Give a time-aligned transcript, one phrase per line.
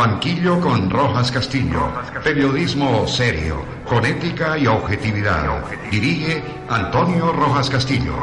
[0.00, 1.92] banquillo con Rojas Castillo.
[2.24, 5.62] Periodismo serio, con ética y objetividad.
[5.90, 8.14] Dirige Antonio Rojas Castillo.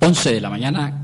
[0.00, 1.02] 11 de la mañana,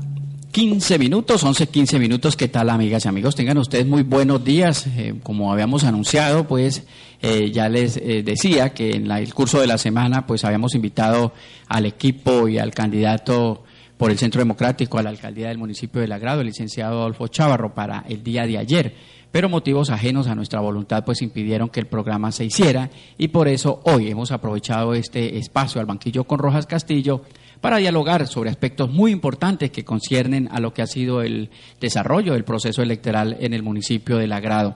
[0.51, 2.35] 15 minutos, 11, 15 minutos.
[2.35, 3.35] ¿Qué tal, amigas y amigos?
[3.35, 4.87] Tengan ustedes muy buenos días.
[4.87, 6.87] Eh, como habíamos anunciado, pues
[7.21, 11.33] eh, ya les eh, decía que en el curso de la semana, pues habíamos invitado
[11.67, 13.63] al equipo y al candidato
[14.03, 17.73] por el Centro Democrático a la alcaldía del municipio de Lagrado, el licenciado Adolfo Chávarro,
[17.73, 18.93] para el día de ayer.
[19.31, 23.47] Pero motivos ajenos a nuestra voluntad pues impidieron que el programa se hiciera y por
[23.47, 27.21] eso hoy hemos aprovechado este espacio al banquillo con Rojas Castillo
[27.61, 32.33] para dialogar sobre aspectos muy importantes que conciernen a lo que ha sido el desarrollo
[32.33, 34.75] del proceso electoral en el municipio de Lagrado.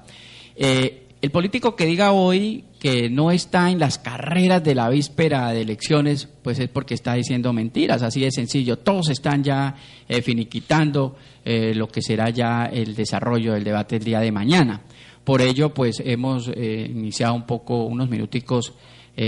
[0.55, 5.52] Eh, el político que diga hoy que no está en las carreras de la víspera
[5.52, 8.77] de elecciones, pues es porque está diciendo mentiras, así de sencillo.
[8.80, 9.76] Todos están ya
[10.08, 14.81] eh, finiquitando eh, lo que será ya el desarrollo del debate el día de mañana.
[15.23, 18.73] Por ello, pues hemos iniciado un poco, unos minuticos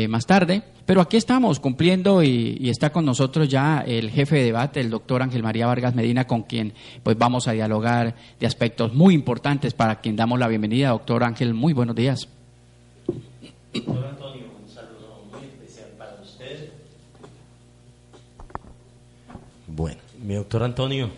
[0.08, 4.80] más tarde, pero aquí estamos cumpliendo y, está con nosotros ya el jefe de debate,
[4.80, 9.14] el doctor Ángel María Vargas Medina, con quien pues vamos a dialogar de aspectos muy
[9.14, 10.90] importantes para quien damos la bienvenida.
[10.90, 12.28] Doctor Ángel, muy buenos días.
[13.74, 16.70] Doctor Antonio, un saludo muy especial para usted.
[19.68, 21.12] Bueno, mi doctor Antonio,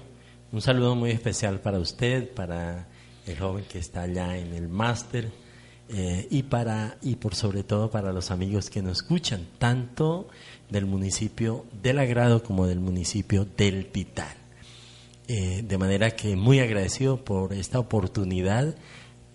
[0.52, 2.88] un saludo muy especial para usted, para
[3.26, 5.32] el joven que está allá en el máster
[5.88, 10.28] eh, y para y por sobre todo para los amigos que nos escuchan tanto
[10.70, 14.36] del municipio del Agrado como del municipio del Pital
[15.28, 18.76] eh, de manera que muy agradecido por esta oportunidad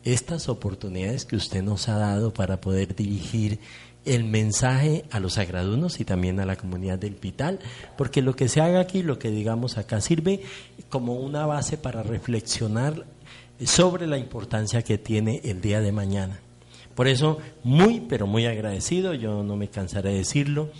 [0.06, 3.58] estas oportunidades que usted nos ha dado para poder dirigir
[4.04, 7.58] el mensaje a los agradunos y también a la comunidad del Pital,
[7.98, 10.42] porque lo que se haga aquí, lo que digamos acá, sirve
[10.88, 13.04] como una base para reflexionar
[13.64, 16.38] sobre la importancia que tiene el día de mañana.
[16.94, 20.70] Por eso, muy, pero muy agradecido, yo no me cansaré de decirlo,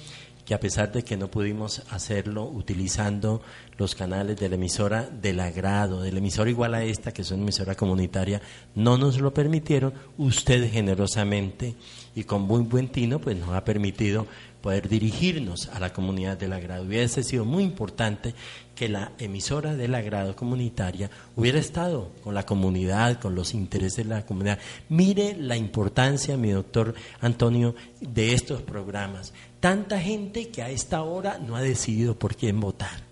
[0.47, 3.43] que a pesar de que no pudimos hacerlo utilizando
[3.77, 7.31] los canales de la emisora del agrado, de la emisora igual a esta, que es
[7.33, 8.41] una emisora comunitaria,
[8.77, 11.75] no nos lo permitieron, usted generosamente
[12.15, 14.27] y con muy buen tino, pues nos ha permitido
[14.67, 16.85] poder dirigirnos a la comunidad del agrado.
[16.85, 18.35] Hubiese sido muy importante
[18.75, 24.15] que la emisora del agrado comunitaria hubiera estado con la comunidad, con los intereses de
[24.15, 24.59] la comunidad.
[24.89, 29.33] Mire la importancia, mi doctor Antonio, de estos programas.
[29.61, 33.07] Tanta gente que a esta hora no ha decidido por quién votar.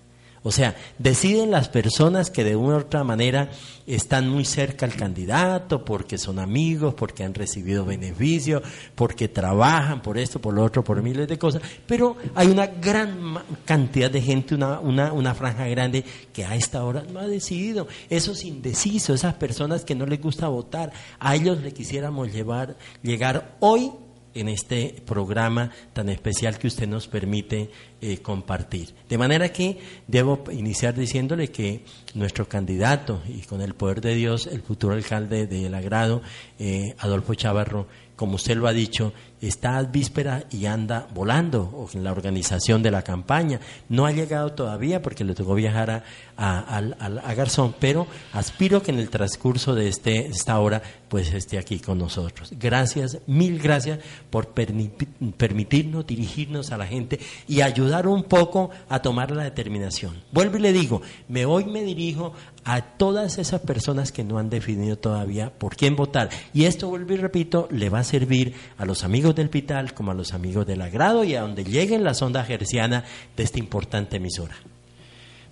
[0.46, 3.50] O sea, deciden las personas que de una u otra manera
[3.86, 8.62] están muy cerca al candidato, porque son amigos, porque han recibido beneficios,
[8.94, 11.62] porque trabajan por esto, por lo otro, por miles de cosas.
[11.86, 16.84] Pero hay una gran cantidad de gente, una, una, una franja grande, que a esta
[16.84, 17.88] hora no ha decidido.
[18.10, 23.56] Esos indecisos, esas personas que no les gusta votar, a ellos le quisiéramos llevar, llegar
[23.60, 23.92] hoy
[24.34, 28.94] en este programa tan especial que usted nos permite eh, compartir.
[29.08, 31.84] De manera que debo iniciar diciéndole que
[32.14, 36.22] nuestro candidato y con el poder de Dios, el futuro alcalde de El Agrado,
[36.58, 37.86] eh, Adolfo Chavarro,
[38.16, 42.90] como usted lo ha dicho, está a víspera y anda volando en la organización de
[42.90, 43.60] la campaña.
[43.88, 46.02] No ha llegado todavía porque le tocó viajar a,
[46.36, 51.78] a, Garzón, pero aspiro que en el transcurso de este, esta hora pues esté aquí
[51.78, 52.52] con nosotros.
[52.58, 54.00] Gracias, mil gracias
[54.30, 60.22] por permitirnos dirigirnos a la gente y ayudar un poco a tomar la determinación.
[60.32, 62.32] Vuelvo y le digo, me hoy me dirijo
[62.64, 66.30] a todas esas personas que no han definido todavía por quién votar.
[66.52, 70.10] Y esto, vuelvo y repito, le va a servir a los amigos del Pital como
[70.10, 73.04] a los amigos del Agrado y a donde lleguen la sonda gerciana
[73.36, 74.54] de esta importante emisora.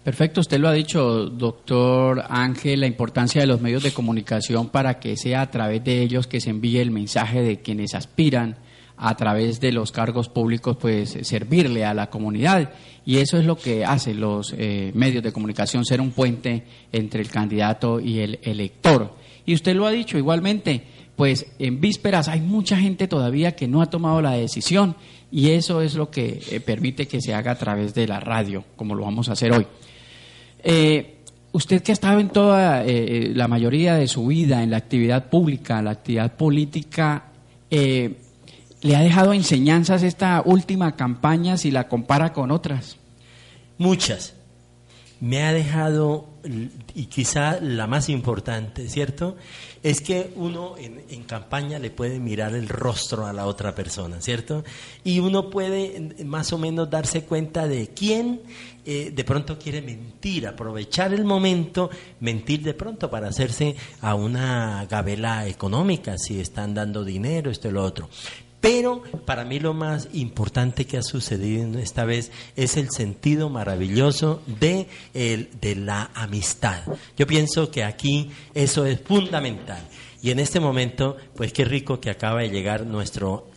[0.05, 4.99] Perfecto, usted lo ha dicho, doctor Ángel, la importancia de los medios de comunicación para
[4.99, 8.57] que sea a través de ellos que se envíe el mensaje de quienes aspiran
[9.05, 12.71] a través de los cargos públicos, pues servirle a la comunidad.
[13.05, 17.21] Y eso es lo que hacen los eh, medios de comunicación, ser un puente entre
[17.21, 19.17] el candidato y el elector.
[19.45, 20.85] Y usted lo ha dicho igualmente,
[21.17, 24.95] pues en vísperas hay mucha gente todavía que no ha tomado la decisión
[25.33, 28.65] y eso es lo que eh, permite que se haga a través de la radio,
[28.77, 29.67] como lo vamos a hacer hoy.
[30.63, 31.17] Eh,
[31.51, 35.83] usted que ha estado en toda la mayoría de su vida en la actividad pública,
[35.83, 37.33] la actividad política,
[38.83, 42.97] ¿le ha dejado enseñanzas esta última campaña si la compara con otras?
[43.79, 44.35] Muchas,
[45.21, 46.27] me ha dejado,
[46.95, 49.37] y quizá la más importante, ¿cierto?
[49.83, 54.65] Es que uno en, campaña le puede mirar el rostro a la otra persona, ¿cierto?
[55.05, 58.43] Y uno puede más o menos darse cuenta de quién
[58.85, 61.89] eh, de pronto quiere mentir, aprovechar el momento,
[62.19, 67.73] mentir de pronto para hacerse a una gabela económica, si están dando dinero, esto y
[67.73, 68.09] lo otro.
[68.63, 74.41] Pero para mí lo más importante que ha sucedido esta vez es el sentido maravilloso
[74.47, 76.83] de, el, de la amistad.
[77.17, 79.83] Yo pienso que aquí eso es fundamental.
[80.23, 83.49] Y en este momento, pues qué rico que acaba de llegar nuestro,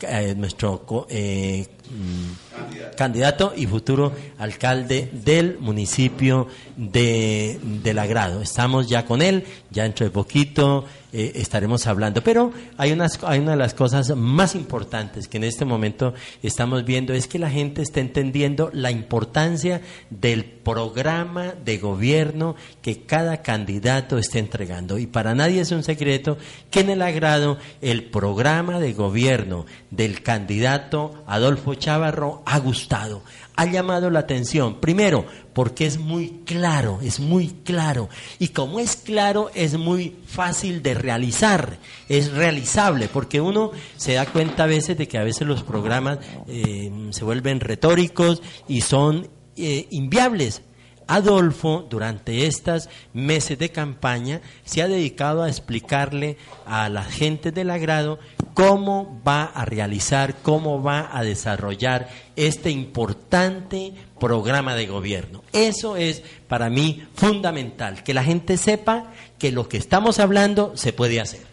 [0.00, 3.52] eh, nuestro eh, mm, candidato.
[3.56, 8.42] y futuro alcalde del municipio de, de Lagrado.
[8.42, 12.22] Estamos ya con él, ya dentro de poquito eh, estaremos hablando.
[12.22, 16.84] Pero hay, unas, hay una de las cosas más importantes que en este momento estamos
[16.84, 23.42] viendo es que la gente está entendiendo la importancia del programa de gobierno que cada
[23.42, 24.98] candidato está entregando.
[24.98, 26.38] Y para nadie es un secreto
[26.70, 33.22] que en el agrado el programa de gobierno del candidato Adolfo Chávarro ha gustado
[33.58, 34.78] ha llamado la atención.
[34.78, 38.08] Primero, porque es muy claro, es muy claro.
[38.38, 41.76] Y como es claro, es muy fácil de realizar,
[42.08, 46.20] es realizable, porque uno se da cuenta a veces de que a veces los programas
[46.46, 50.62] eh, se vuelven retóricos y son eh, inviables.
[51.08, 57.70] Adolfo, durante estos meses de campaña, se ha dedicado a explicarle a la gente del
[57.70, 58.18] agrado
[58.52, 65.42] cómo va a realizar, cómo va a desarrollar este importante programa de gobierno.
[65.52, 70.92] Eso es para mí fundamental, que la gente sepa que lo que estamos hablando se
[70.92, 71.46] puede hacer.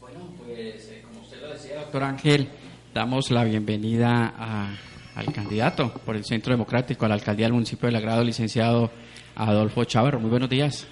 [0.00, 2.48] Bueno, pues eh, como usted lo decía, doctor Ángel,
[2.92, 4.76] damos la bienvenida a
[5.14, 8.90] al candidato por el Centro Democrático a la alcaldía del municipio de Lagrado, licenciado
[9.34, 10.20] Adolfo Chávarro.
[10.20, 10.86] Muy buenos días.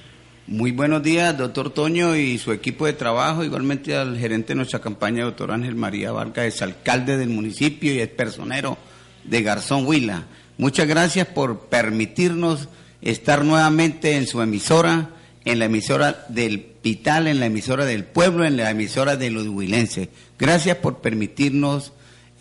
[0.47, 4.81] Muy buenos días, doctor Toño y su equipo de trabajo, igualmente al gerente de nuestra
[4.81, 8.77] campaña, doctor Ángel María Vargas, es alcalde del municipio y es personero
[9.25, 10.25] de Garzón Huila.
[10.59, 12.69] Muchas gracias por permitirnos
[13.01, 15.11] estar nuevamente en su emisora,
[15.45, 19.47] en la emisora del Pital, en la emisora del pueblo, en la emisora de los
[19.47, 20.09] huilenses.
[20.39, 21.93] Gracias por permitirnos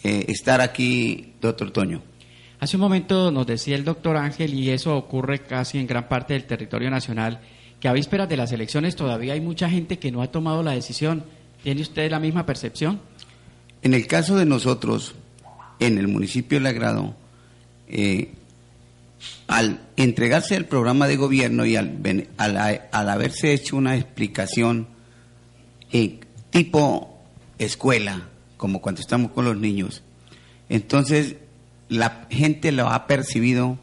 [0.04, 2.02] eh, estar aquí, doctor Toño.
[2.60, 6.34] Hace un momento nos decía el doctor Ángel, y eso ocurre casi en gran parte
[6.34, 7.40] del territorio nacional,
[7.80, 10.72] que a vísperas de las elecciones todavía hay mucha gente que no ha tomado la
[10.72, 11.24] decisión.
[11.64, 13.00] ¿Tiene usted la misma percepción?
[13.82, 15.16] En el caso de nosotros,
[15.80, 17.16] en el municipio de Lagrado,
[17.88, 18.32] eh,
[19.48, 24.88] al entregarse el programa de gobierno y al, al, haberse hecho una explicación
[25.92, 26.20] eh,
[26.50, 27.22] tipo
[27.58, 30.04] escuela, como cuando estamos con los niños.
[30.68, 31.38] Entonces,
[31.88, 33.80] la gente lo ha percibido,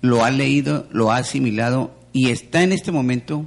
[0.00, 3.46] lo ha leído, lo ha asimilado y está en este momento,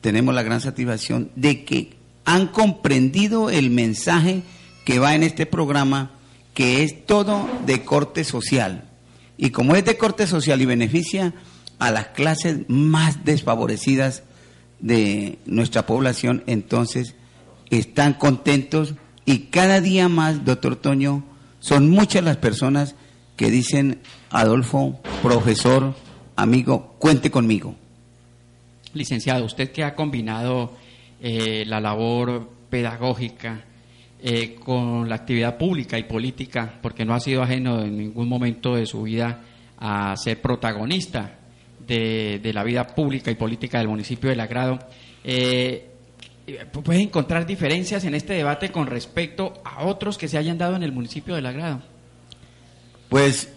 [0.00, 1.94] tenemos la gran satisfacción de que
[2.24, 4.42] han comprendido el mensaje
[4.84, 6.10] que va en este programa,
[6.52, 8.90] que es todo de corte social.
[9.38, 11.34] Y como es de corte social y beneficia
[11.78, 14.24] a las clases más desfavorecidas
[14.80, 17.14] de nuestra población, entonces
[17.70, 18.96] están contentos
[19.26, 21.24] y cada día más, doctor Toño,
[21.58, 22.94] son muchas las personas
[23.36, 24.00] que dicen,
[24.30, 25.94] Adolfo, profesor,
[26.36, 27.74] amigo, cuente conmigo.
[28.94, 30.72] Licenciado, usted que ha combinado
[31.20, 33.64] eh, la labor pedagógica
[34.22, 38.76] eh, con la actividad pública y política, porque no ha sido ajeno en ningún momento
[38.76, 39.42] de su vida
[39.76, 41.38] a ser protagonista
[41.86, 44.78] de, la vida pública y política del municipio de Lagrado.
[45.24, 45.95] Eh,
[46.72, 50.84] ¿Puedes encontrar diferencias en este debate con respecto a otros que se hayan dado en
[50.84, 51.82] el municipio de Lagrado?
[53.08, 53.48] Pues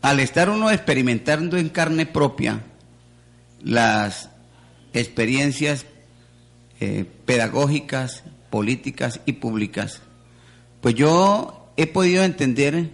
[0.00, 2.62] al estar uno experimentando en carne propia
[3.62, 4.30] las
[4.94, 5.84] experiencias
[6.80, 10.00] eh, pedagógicas, políticas y públicas,
[10.80, 12.88] pues yo he podido entender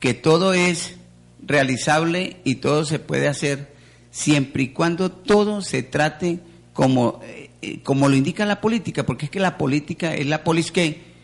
[0.00, 0.96] que todo es
[1.42, 3.72] realizable y todo se puede hacer
[4.10, 6.40] siempre y cuando todo se trate
[6.72, 7.43] como eh, eh,
[7.82, 11.14] como lo indica la política, porque es que la política es la polis que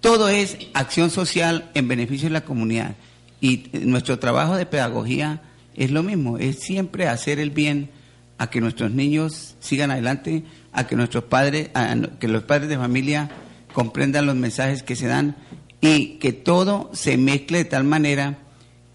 [0.00, 2.96] todo es acción social en beneficio de la comunidad.
[3.40, 5.42] Y eh, nuestro trabajo de pedagogía
[5.74, 7.90] es lo mismo, es siempre hacer el bien
[8.38, 12.76] a que nuestros niños sigan adelante, a que nuestros padres, a que los padres de
[12.76, 13.30] familia
[13.72, 15.36] comprendan los mensajes que se dan
[15.80, 18.38] y que todo se mezcle de tal manera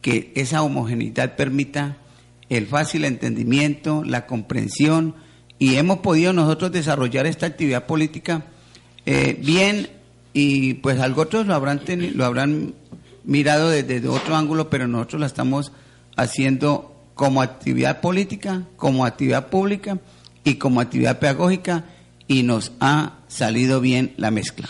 [0.02, 1.98] que esa homogeneidad permita
[2.50, 5.16] el fácil entendimiento, la comprensión,
[5.60, 8.46] y hemos podido nosotros desarrollar esta actividad política
[9.06, 9.90] eh, bien
[10.34, 11.82] y pues algo otros lo habrán,
[12.14, 12.74] lo habrán
[13.24, 15.72] mirado desde otro ángulo, pero nosotros la estamos
[16.16, 20.00] haciendo como actividad política, como actividad pública
[20.44, 21.86] y como actividad pedagógica
[22.28, 24.70] y nos ha salido bien la mezcla.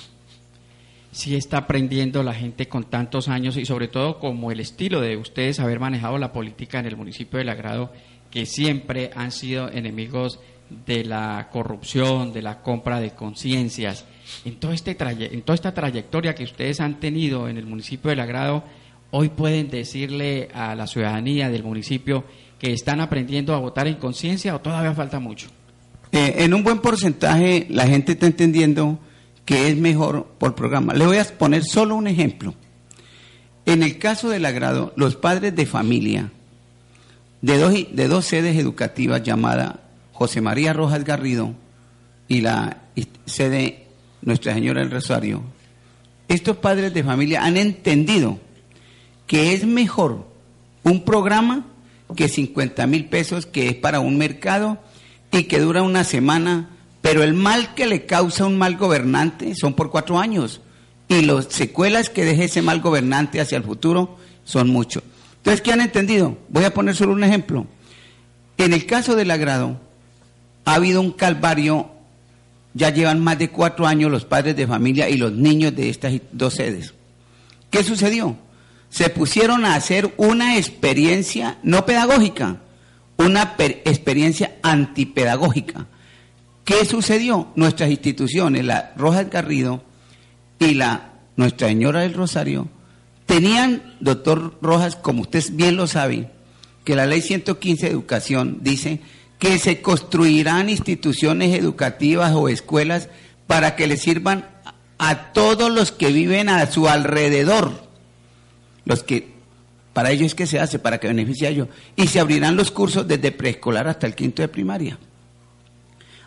[1.11, 5.17] Sí está aprendiendo la gente con tantos años y sobre todo como el estilo de
[5.17, 7.91] ustedes haber manejado la política en el municipio de Lagrado,
[8.29, 10.39] que siempre han sido enemigos
[10.69, 14.05] de la corrupción, de la compra de conciencias.
[14.45, 18.63] En, este en toda esta trayectoria que ustedes han tenido en el municipio de Lagrado,
[19.11, 22.25] hoy pueden decirle a la ciudadanía del municipio
[22.59, 25.47] que están aprendiendo a votar en conciencia o todavía falta mucho.
[26.11, 28.99] Eh, en un buen porcentaje la gente está entendiendo
[29.45, 30.93] que es mejor por programa.
[30.93, 32.53] Le voy a poner solo un ejemplo.
[33.65, 36.31] En el caso del agrado, los padres de familia
[37.41, 39.75] de dos, de dos sedes educativas llamadas
[40.17, 41.53] José María Rojas Garrido
[42.27, 42.85] y la
[43.27, 43.85] sede
[44.23, 45.43] Nuestra Señora del Rosario,
[46.27, 48.39] estos padres de familia han entendido
[49.27, 50.27] que es mejor
[50.81, 51.67] un programa
[52.15, 54.79] que 50 mil pesos que es para un mercado
[55.31, 56.71] y que dura una semana,
[57.03, 60.61] pero el mal que le causa un mal gobernante son por cuatro años
[61.07, 65.03] y las secuelas que deje ese mal gobernante hacia el futuro son muchos.
[65.37, 66.39] Entonces, ¿qué han entendido?
[66.49, 67.67] Voy a poner solo un ejemplo.
[68.57, 69.79] En el caso del agrado,
[70.67, 71.89] ha habido un calvario,
[72.73, 76.13] ya llevan más de cuatro años los padres de familia y los niños de estas
[76.33, 76.93] dos sedes.
[77.71, 78.35] ¿Qué sucedió?
[78.89, 82.57] Se pusieron a hacer una experiencia no pedagógica,
[83.15, 83.55] una
[83.85, 85.87] experiencia antipedagógica.
[86.65, 87.47] ¿Qué sucedió?
[87.55, 89.85] Nuestras instituciones, la Rojas Garrido
[90.59, 92.67] y la Nuestra Señora del Rosario,
[93.25, 96.29] tenían, doctor Rojas, como usted bien lo sabe,
[96.83, 98.99] que la ley 115 de educación dice
[99.39, 103.09] que se construirán instituciones educativas o escuelas
[103.45, 104.49] para que le sirvan
[104.97, 107.87] a todos los que viven a su alrededor,
[108.85, 109.37] los que
[109.93, 111.69] para ello es que se hace, para que beneficie a ellos.
[111.95, 114.99] Y se abrirán los cursos desde preescolar hasta el quinto de primaria.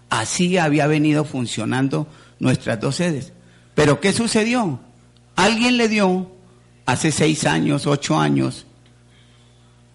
[0.09, 2.09] Así había venido funcionando
[2.41, 3.33] nuestras dos sedes.
[3.77, 4.81] Pero ¿qué sucedió?
[5.37, 6.33] Alguien le dio,
[6.85, 8.67] hace seis años, ocho años,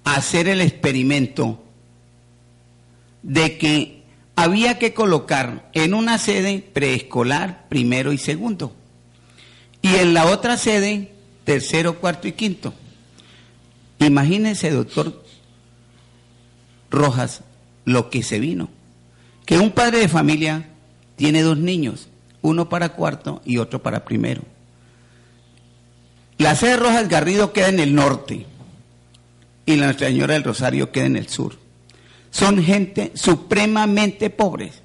[0.06, 1.65] hacer el experimento
[3.26, 4.04] de que
[4.36, 8.74] había que colocar en una sede preescolar primero y segundo.
[9.82, 11.12] Y en la otra sede
[11.44, 12.74] tercero, cuarto y quinto.
[14.00, 15.24] Imagínese, doctor
[16.92, 17.42] Rojas,
[17.84, 18.70] lo que se vino.
[19.46, 20.70] Que un padre de familia
[21.16, 22.10] tiene dos niños,
[22.42, 24.44] uno para cuarto y otro para primero.
[26.38, 28.46] La sede Rojas Garrido queda en el norte
[29.66, 31.65] y la Nuestra Señora del Rosario queda en el sur.
[32.36, 34.82] Son gente supremamente pobres.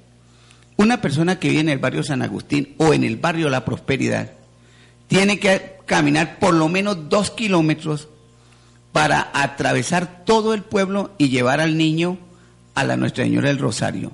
[0.77, 4.31] Una persona que vive en el barrio San Agustín o en el barrio La Prosperidad
[5.07, 8.07] tiene que caminar por lo menos dos kilómetros
[8.93, 12.17] para atravesar todo el pueblo y llevar al niño
[12.73, 14.13] a la Nuestra Señora del Rosario.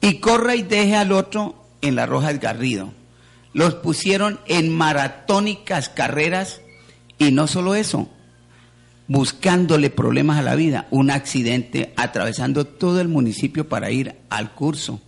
[0.00, 2.92] Y corra y deje al otro en la Roja del Garrido.
[3.52, 6.60] Los pusieron en maratónicas carreras
[7.18, 8.08] y no solo eso,
[9.08, 15.00] buscándole problemas a la vida, un accidente atravesando todo el municipio para ir al curso.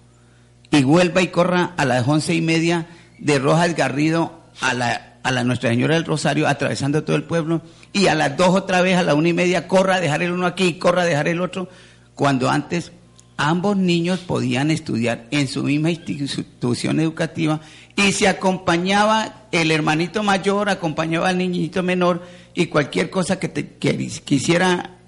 [0.71, 2.87] Y vuelva y corra a las once y media
[3.19, 7.63] de Rojas Garrido a la, a la Nuestra Señora del Rosario, atravesando todo el pueblo
[7.93, 10.33] y a las dos otra vez, a la una y media, corra a dejar el
[10.33, 11.69] uno aquí, corra a dejar el otro,
[12.15, 12.93] cuando antes
[13.37, 17.61] ambos niños podían estudiar en su misma institución educativa
[17.97, 22.23] y se acompañaba el hermanito mayor, acompañaba al niñito menor
[22.55, 23.77] y cualquier cosa que,
[24.25, 24.99] quisiera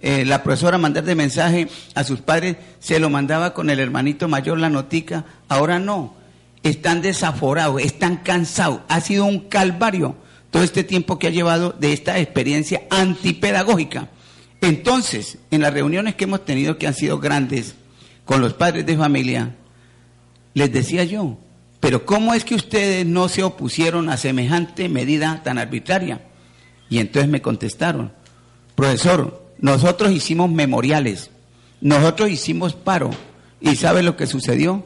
[0.00, 4.28] eh, la profesora mandar de mensaje a sus padres, se lo mandaba con el hermanito
[4.28, 6.14] mayor la notica, ahora no,
[6.62, 10.16] están desaforados, están cansados, ha sido un calvario
[10.50, 14.08] todo este tiempo que ha llevado de esta experiencia antipedagógica.
[14.60, 17.74] Entonces, en las reuniones que hemos tenido que han sido grandes
[18.24, 19.56] con los padres de familia,
[20.54, 21.38] les decía yo,
[21.78, 26.20] pero ¿cómo es que ustedes no se opusieron a semejante medida tan arbitraria?
[26.90, 28.12] Y entonces me contestaron,
[28.74, 31.30] profesor, nosotros hicimos memoriales,
[31.80, 33.10] nosotros hicimos paro,
[33.60, 34.84] ¿y sabe lo que sucedió?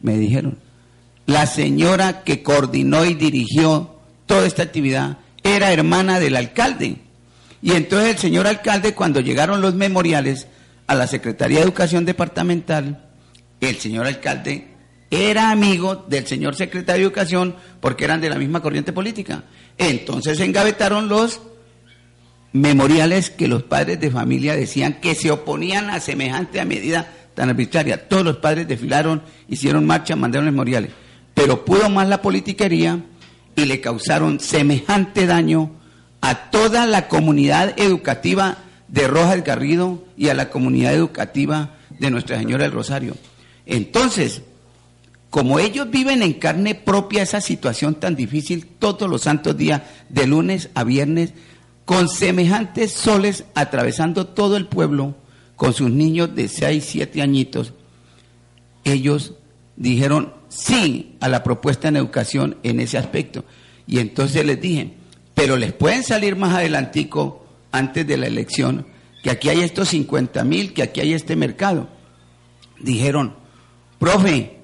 [0.00, 0.58] Me dijeron,
[1.26, 6.96] la señora que coordinó y dirigió toda esta actividad, era hermana del alcalde.
[7.62, 10.46] Y entonces el señor alcalde, cuando llegaron los memoriales
[10.86, 13.04] a la Secretaría de Educación Departamental,
[13.60, 14.75] el señor alcalde
[15.16, 19.44] era amigo del señor secretario de Educación porque eran de la misma corriente política.
[19.78, 21.40] Entonces engavetaron los
[22.52, 28.08] memoriales que los padres de familia decían que se oponían a semejante medida tan arbitraria.
[28.08, 30.90] Todos los padres desfilaron, hicieron marcha, mandaron memoriales.
[31.34, 33.00] Pero pudo más la politiquería
[33.54, 35.70] y le causaron semejante daño
[36.20, 38.58] a toda la comunidad educativa
[38.88, 43.16] de Rojas Garrido y a la comunidad educativa de Nuestra Señora del Rosario.
[43.66, 44.42] Entonces,
[45.36, 50.26] como ellos viven en carne propia esa situación tan difícil todos los santos días, de
[50.26, 51.34] lunes a viernes,
[51.84, 55.14] con semejantes soles atravesando todo el pueblo,
[55.54, 57.74] con sus niños de 6, 7 añitos,
[58.84, 59.34] ellos
[59.76, 63.44] dijeron sí a la propuesta en educación en ese aspecto.
[63.86, 64.94] Y entonces les dije,
[65.34, 68.86] pero les pueden salir más adelantico, antes de la elección,
[69.22, 71.90] que aquí hay estos 50 mil, que aquí hay este mercado.
[72.80, 73.34] Dijeron,
[73.98, 74.55] profe,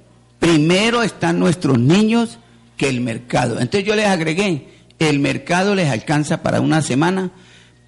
[0.43, 2.41] primero están nuestros niños
[2.77, 3.61] que el mercado.
[3.61, 4.67] Entonces yo les agregué,
[4.99, 7.31] el mercado les alcanza para una semana,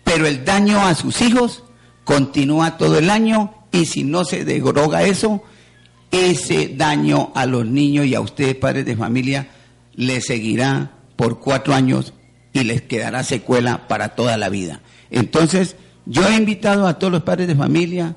[0.04, 1.64] pero el daño a sus hijos
[2.04, 5.42] continúa todo el año y si no se deroga eso,
[6.12, 9.48] ese daño a los niños y a ustedes padres de familia
[9.96, 12.14] les seguirá por cuatro años
[12.52, 14.80] y les quedará secuela para toda la vida.
[15.10, 15.74] Entonces,
[16.06, 18.14] yo he invitado a todos los padres de familia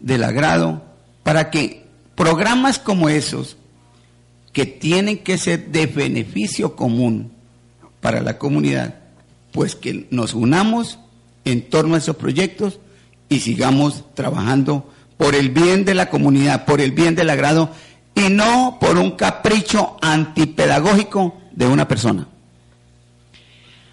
[0.00, 0.82] del agrado
[1.22, 3.56] para que programas como esos,
[4.56, 7.30] que tienen que ser de beneficio común
[8.00, 8.94] para la comunidad,
[9.52, 10.98] pues que nos unamos
[11.44, 12.80] en torno a esos proyectos
[13.28, 17.70] y sigamos trabajando por el bien de la comunidad, por el bien del agrado
[18.14, 22.26] y no por un capricho antipedagógico de una persona.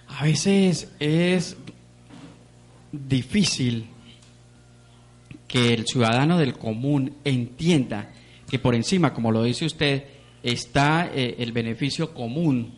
[0.07, 1.57] A veces es
[2.93, 3.87] difícil
[5.45, 8.13] que el ciudadano del común entienda
[8.49, 10.12] que por encima, como lo dice usted,
[10.43, 12.75] está eh, el beneficio común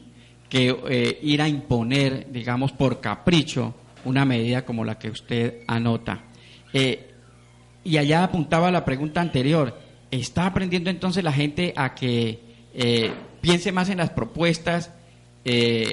[0.49, 6.23] que eh, ir a imponer, digamos, por capricho, una medida como la que usted anota.
[6.71, 7.11] Eh,
[7.83, 9.77] y allá apuntaba la pregunta anterior,
[10.11, 12.39] ¿está aprendiendo entonces la gente a que
[13.41, 14.91] piense más en las propuestas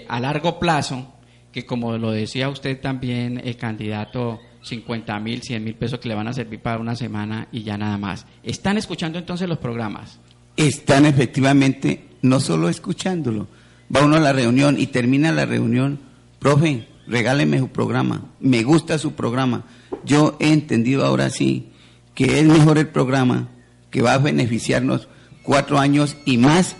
[0.08, 1.12] a largo plazo
[1.52, 6.14] que como lo decía usted también, el candidato 50 mil, 100 mil pesos que le
[6.14, 8.26] van a servir para una semana y ya nada más.
[8.42, 10.18] ¿Están escuchando entonces los programas?
[10.56, 13.48] Están efectivamente, no solo escuchándolo,
[13.94, 16.00] va uno a la reunión y termina la reunión,
[16.38, 19.64] profe, regáleme su programa, me gusta su programa.
[20.04, 21.72] Yo he entendido ahora sí
[22.14, 23.48] que es mejor el programa,
[23.90, 25.08] que va a beneficiarnos
[25.42, 26.76] cuatro años y más,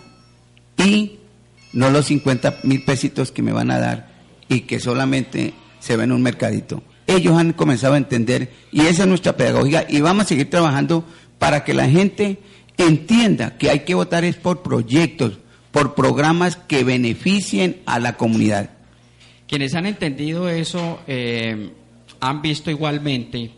[0.77, 1.19] y
[1.73, 4.13] no los 50 mil pesitos que me van a dar
[4.47, 6.83] y que solamente se ve en un mercadito.
[7.07, 11.03] Ellos han comenzado a entender y esa es nuestra pedagogía y vamos a seguir trabajando
[11.37, 12.39] para que la gente
[12.77, 15.39] entienda que hay que votar es por proyectos,
[15.71, 18.71] por programas que beneficien a la comunidad.
[19.47, 21.71] Quienes han entendido eso eh,
[22.19, 23.51] han visto igualmente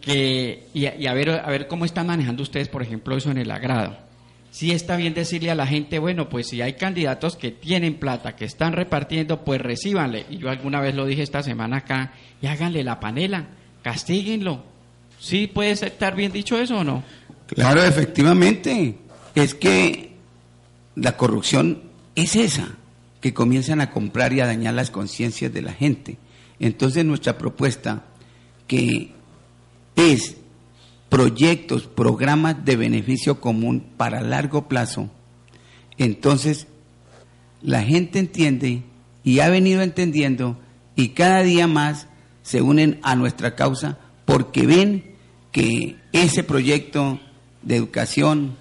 [0.00, 3.50] que, y, a, ver, a ver cómo están manejando ustedes, por ejemplo, eso en el
[3.50, 4.08] agrado
[4.50, 8.36] sí está bien decirle a la gente, bueno, pues si hay candidatos que tienen plata,
[8.36, 10.26] que están repartiendo, pues recíbanle.
[10.30, 13.46] Y yo alguna vez lo dije esta semana acá, y háganle la panela,
[13.82, 14.64] castíguenlo.
[15.20, 17.02] ¿Sí puede estar bien dicho eso o no?
[17.48, 18.98] Claro, efectivamente.
[19.34, 20.16] Es que
[20.94, 21.82] la corrupción
[22.14, 22.68] es esa,
[23.20, 26.18] que comienzan a comprar y a dañar las conciencias de la gente.
[26.60, 28.04] Entonces nuestra propuesta,
[28.66, 29.12] que
[29.96, 30.36] es
[31.08, 35.08] proyectos, programas de beneficio común para largo plazo,
[35.96, 36.66] entonces
[37.62, 38.82] la gente entiende
[39.24, 40.58] y ha venido entendiendo
[40.94, 42.06] y cada día más
[42.42, 45.14] se unen a nuestra causa porque ven
[45.52, 47.20] que ese proyecto
[47.68, 48.56] de educación,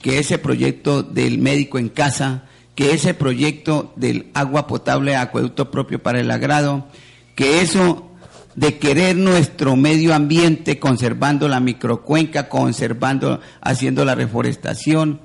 [0.00, 6.02] que ese proyecto del médico en casa, que ese proyecto del agua potable, acueducto propio
[6.02, 6.86] para el agrado,
[7.34, 8.10] que eso
[8.54, 15.20] de querer nuestro medio ambiente, conservando la microcuenca, conservando, haciendo la reforestación.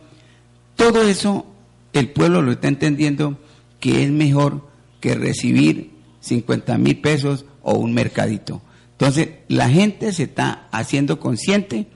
[0.76, 1.46] Todo eso
[1.92, 3.38] el pueblo lo está entendiendo
[3.82, 4.70] que es mejor
[5.02, 8.62] que recibir 50 mil pesos o un mercadito.
[8.92, 11.88] Entonces, la gente se está haciendo consciente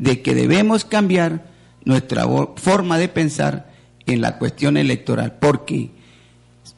[0.00, 1.44] de que debemos cambiar
[1.84, 3.70] nuestra forma de pensar
[4.06, 5.90] en la cuestión electoral, porque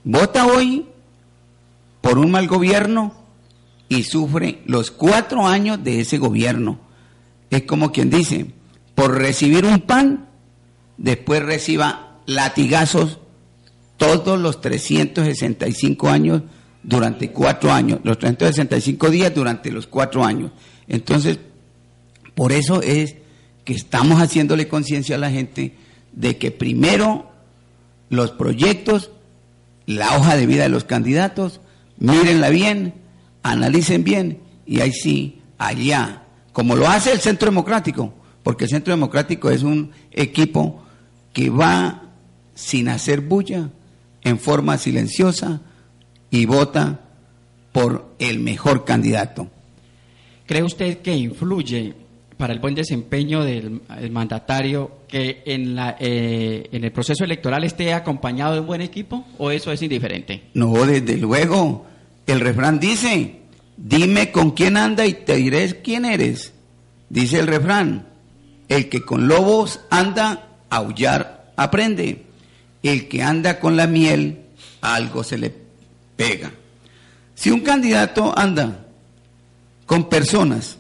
[0.03, 0.87] vota hoy
[2.01, 3.15] por un mal gobierno
[3.89, 6.81] y sufre los cuatro años de ese gobierno.
[7.49, 8.47] Es como quien dice,
[8.97, 10.27] por recibir un pan,
[10.99, 13.21] después reciba latigazos
[13.99, 16.43] todos los 365 años
[16.83, 20.51] durante cuatro años, los 365 días durante los cuatro años.
[20.89, 21.39] Entonces,
[22.35, 23.17] por eso es
[23.65, 25.75] que estamos haciéndole conciencia a la gente
[26.13, 27.31] de que primero
[28.09, 29.11] los proyectos,
[29.87, 31.61] la hoja de vida de los candidatos,
[31.99, 32.95] mírenla bien,
[33.43, 38.93] analicen bien y ahí sí, allá, como lo hace el Centro Democrático, porque el Centro
[38.93, 40.83] Democrático es un equipo
[41.33, 42.03] que va
[42.55, 43.71] sin hacer bulla,
[44.25, 45.61] en forma silenciosa
[46.31, 47.01] y vota
[47.73, 49.49] por el mejor candidato.
[50.47, 51.95] ¿Cree usted que influye
[52.43, 58.61] para el buen desempeño del mandatario que eh, en el proceso electoral esté acompañado de
[58.63, 60.43] un buen equipo o eso es indiferente?
[60.55, 61.87] No, desde luego.
[62.27, 63.43] El refrán dice,
[63.77, 66.53] dime con quién anda y te diré quién eres.
[67.09, 68.09] Dice el refrán,
[68.69, 72.25] el que con lobos anda, aullar aprende.
[72.83, 74.47] El que anda con la miel,
[74.81, 75.55] algo se le
[76.17, 76.51] pega.
[77.37, 78.85] Si un candidato anda
[79.87, 80.79] con personas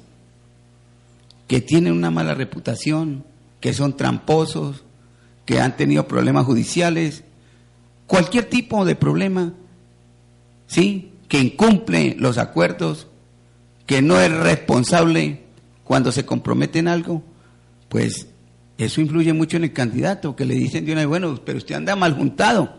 [1.52, 3.26] que tienen una mala reputación,
[3.60, 4.84] que son tramposos,
[5.44, 7.24] que han tenido problemas judiciales,
[8.06, 9.52] cualquier tipo de problema,
[10.66, 11.12] ¿sí?
[11.28, 13.06] Que incumple los acuerdos,
[13.84, 15.42] que no es responsable
[15.84, 17.22] cuando se compromete en algo,
[17.90, 18.28] pues
[18.78, 21.74] eso influye mucho en el candidato, que le dicen de una vez, bueno, pero usted
[21.74, 22.78] anda mal juntado.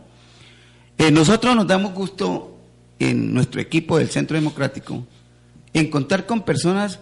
[0.98, 2.58] Eh, nosotros nos damos gusto
[2.98, 5.06] en nuestro equipo del Centro Democrático
[5.74, 7.02] en contar con personas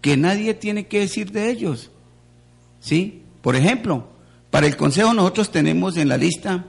[0.00, 1.90] que nadie tiene que decir de ellos.
[2.80, 3.22] ¿Sí?
[3.42, 4.08] Por ejemplo,
[4.50, 6.64] para el Consejo nosotros tenemos en la lista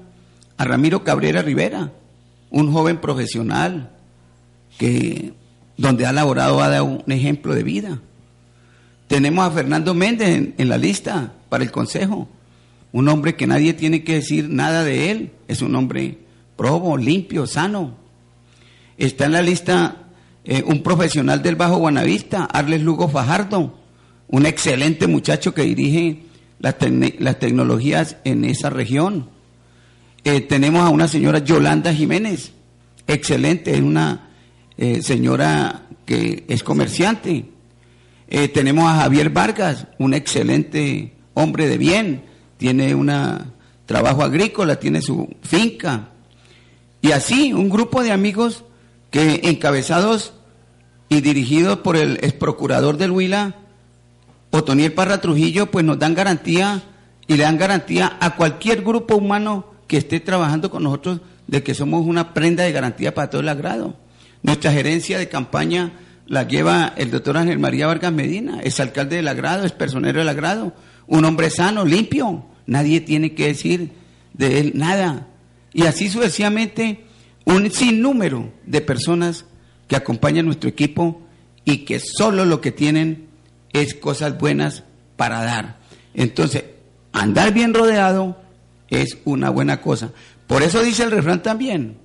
[0.58, 1.94] a Ramiro Cabrera Rivera,
[2.50, 3.92] un joven profesional
[4.78, 5.34] que
[5.78, 8.02] donde ha laborado ha dado un ejemplo de vida.
[9.08, 12.28] Tenemos a Fernando Méndez en, en, la lista para el Consejo,
[12.92, 16.20] un hombre que nadie tiene que decir nada de él, es un hombre
[16.58, 17.96] probo, limpio, sano.
[18.98, 20.09] Está en la lista
[20.52, 23.78] eh, un profesional del Bajo Guanavista, Arles Lugo Fajardo,
[24.30, 26.24] un excelente muchacho que dirige
[26.58, 26.80] las,
[27.38, 29.30] tecnologías en esa región.
[30.24, 32.52] Eh, tenemos a una señora Yolanda Jiménez,
[33.06, 34.32] excelente, es una
[34.76, 37.46] eh, señora que es comerciante.
[38.28, 42.24] tenemos a Javier Vargas, un excelente hombre de bien,
[42.58, 43.12] tiene un
[43.86, 46.10] trabajo agrícola, tiene su finca.
[47.04, 48.66] Y así, un grupo de amigos
[49.12, 50.34] que encabezados
[51.10, 53.56] y dirigidos por el ex procurador del Huila,
[54.52, 56.84] Otoniel Parra Trujillo, pues nos dan garantía
[57.28, 61.74] y le dan garantía a cualquier grupo humano que esté trabajando con nosotros de que
[61.74, 63.98] somos una prenda de garantía para todo el agrado.
[64.44, 65.94] Nuestra gerencia de campaña
[66.28, 70.30] la lleva el doctor Ángel María Vargas Medina, es alcalde del agrado, es personero del
[70.30, 70.74] agrado,
[71.08, 73.92] un hombre sano, limpio, nadie tiene que decir
[74.34, 75.28] de él nada.
[75.74, 77.06] Y así sucesivamente
[77.46, 79.46] un sinnúmero de personas
[79.90, 81.20] que acompañan nuestro equipo
[81.66, 83.28] y que solo lo que tienen
[83.74, 84.84] es cosas buenas
[85.18, 85.80] para dar.
[86.14, 86.64] Entonces,
[87.12, 88.38] andar bien rodeado
[88.88, 90.12] es una buena cosa.
[90.48, 91.98] Por eso dice el refrán también,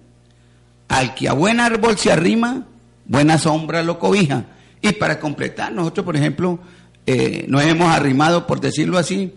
[0.88, 2.66] al que a buen árbol se arrima,
[3.04, 4.46] buena sombra lo cobija.
[4.80, 6.58] Y para completar, nosotros, por ejemplo,
[7.06, 9.34] eh, nos hemos arrimado, por decirlo así,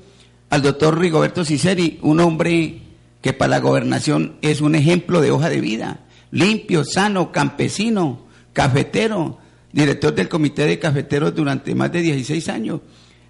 [0.49, 2.81] al doctor Rigoberto Ciceri, un hombre
[3.21, 5.99] que para la gobernación es un ejemplo de hoja de vida,
[6.31, 8.26] limpio, sano, campesino,
[8.57, 9.37] cafetero,
[9.71, 12.81] director del comité de cafeteros durante más de 16 años,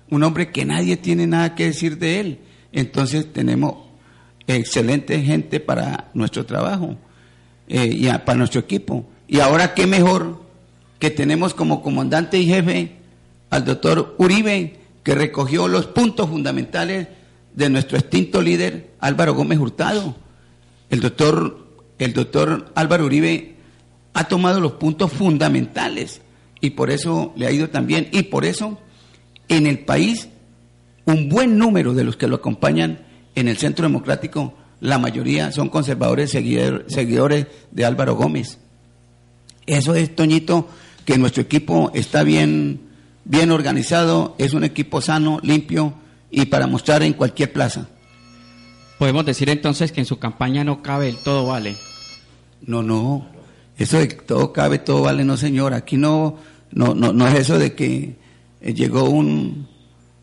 [0.09, 2.39] un hombre que nadie tiene nada que decir de él.
[2.71, 3.73] Entonces tenemos
[4.47, 6.95] excelente gente para nuestro trabajo
[7.67, 9.05] eh, y para nuestro equipo.
[9.27, 10.41] Y ahora qué mejor
[10.97, 12.93] que tenemos como comandante y jefe
[13.49, 17.09] al doctor Uribe, que recogió los puntos fundamentales
[17.53, 20.15] de nuestro extinto líder Álvaro Gómez Hurtado.
[20.89, 21.67] El doctor,
[21.99, 23.56] el doctor Álvaro Uribe
[24.17, 26.21] ha tomado los puntos fundamentales
[26.59, 28.09] y por eso le ha ido también.
[28.11, 28.79] Y por eso
[29.47, 30.27] en el país
[31.05, 35.69] un buen número de los que lo acompañan en el Centro Democrático, la mayoría son
[35.69, 38.57] conservadores seguidores de Álvaro Gómez.
[39.67, 40.67] Eso es, Toñito,
[41.05, 42.81] que nuestro equipo está bien,
[43.23, 45.93] bien organizado, es un equipo sano, limpio,
[46.31, 47.87] y para mostrar en cualquier plaza.
[48.97, 51.75] Podemos decir entonces que en su campaña no cabe el todo vale.
[52.61, 53.36] No, no.
[53.77, 55.73] Eso de todo cabe, todo vale, no señor.
[55.73, 56.37] Aquí no,
[56.71, 58.15] no, no, no es eso de que
[58.61, 59.67] eh, llegó un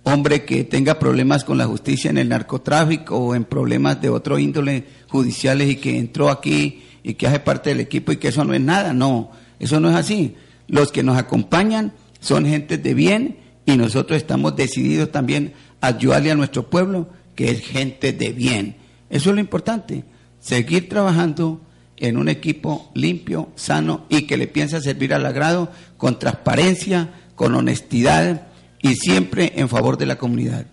[0.02, 4.38] hombre que tenga problemas con la justicia en el narcotráfico o en problemas de otro
[4.38, 8.44] índole judiciales y que entró aquí y que hace parte del equipo y que eso
[8.44, 8.92] no es nada.
[8.92, 10.36] No, eso no es así.
[10.66, 16.34] Los que nos acompañan son gente de bien y nosotros estamos decididos también ayudarle a
[16.34, 18.76] nuestro pueblo, que es gente de bien.
[19.10, 20.04] Eso es lo importante,
[20.40, 21.60] seguir trabajando
[21.96, 27.54] en un equipo limpio, sano y que le piensa servir al agrado con transparencia, con
[27.54, 28.48] honestidad
[28.80, 30.66] y siempre en favor de la comunidad.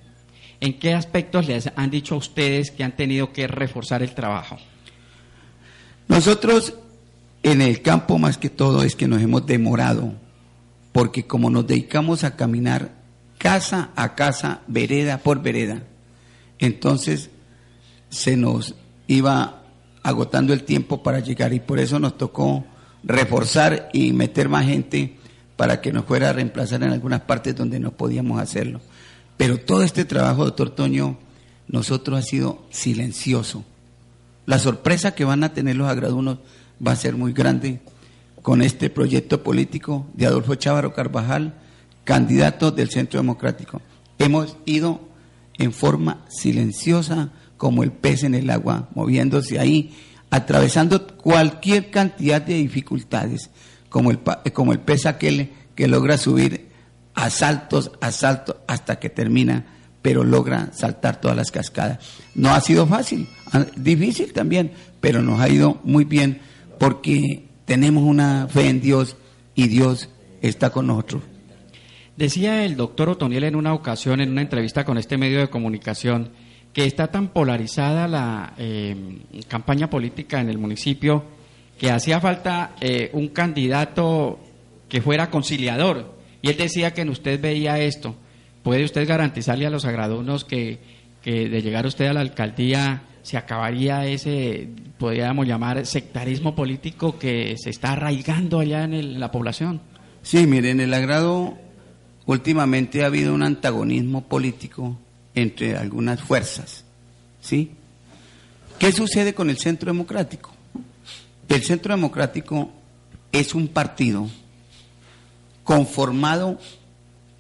[0.60, 4.57] ¿En qué aspectos les han dicho a ustedes que han tenido que reforzar el trabajo?
[6.07, 6.75] Nosotros
[7.43, 10.13] en el campo más que todo es que nos hemos demorado,
[10.91, 13.01] porque como nos dedicamos a caminar
[13.38, 15.81] casa a casa, vereda por vereda.
[16.60, 17.31] Entonces
[18.10, 18.75] se nos
[19.07, 19.61] iba
[20.04, 22.66] agotando el tiempo para llegar y por eso nos tocó
[23.04, 25.18] reforzar y meter más gente
[25.56, 28.82] para que nos fuera a reemplazar en algunas partes donde no podíamos hacerlo.
[29.38, 31.18] Pero todo este trabajo, doctor Toño,
[31.68, 33.64] nosotros ha sido silencioso.
[34.46, 36.40] La sorpresa que van a tener los agradunos
[36.86, 37.80] va a ser muy grande
[38.42, 41.54] con este proyecto político de Adolfo Chávaro Carvajal,
[42.04, 43.82] candidato del Centro Democrático.
[44.18, 45.02] Hemos ido
[45.58, 49.93] en forma silenciosa como el pez en el agua, moviéndose ahí,
[50.32, 53.52] atravesando cualquier cantidad de dificultades,
[53.88, 54.17] como el,
[54.52, 56.69] como el pez aquel que logra subir
[57.13, 59.63] a saltos, a saltos, hasta que termina,
[60.02, 62.00] pero logra saltar todas las cascadas.
[62.34, 63.30] No ha sido fácil,
[63.76, 66.41] difícil también, pero nos ha ido muy bien
[66.80, 69.17] porque tenemos una fe en Dios
[69.54, 70.10] y Dios
[70.41, 71.21] está con nosotros.
[72.17, 76.32] Decía el doctor Otoniel en una ocasión, en una entrevista con este medio de comunicación,
[76.73, 78.95] que está tan polarizada la eh,
[79.47, 81.23] campaña política en el municipio
[81.77, 84.39] que hacía falta eh, un candidato
[84.88, 86.15] que fuera conciliador.
[86.41, 88.15] Y él decía que en usted veía esto.
[88.63, 90.79] ¿Puede usted garantizarle a los agradunos que,
[91.23, 97.55] que de llegar usted a la alcaldía se acabaría ese, podríamos llamar, sectarismo político que
[97.57, 99.81] se está arraigando allá en, la población?
[100.21, 101.57] Sí, mire, en el agrado
[102.25, 104.97] últimamente ha habido un antagonismo político
[105.36, 106.84] entre algunas fuerzas.
[107.41, 107.72] ¿Sí?
[108.80, 110.52] ¿Qué sucede con el Centro Democrático?
[111.48, 112.72] El Centro Democrático
[113.32, 114.28] es un partido
[115.63, 116.60] conformado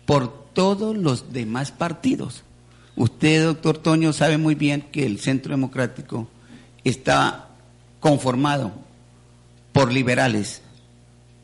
[0.05, 2.43] por todos los demás partidos.
[2.95, 6.27] Usted, doctor Toño, sabe muy bien que el Centro Democrático
[6.83, 7.47] está
[7.99, 8.71] conformado
[9.71, 10.61] por liberales,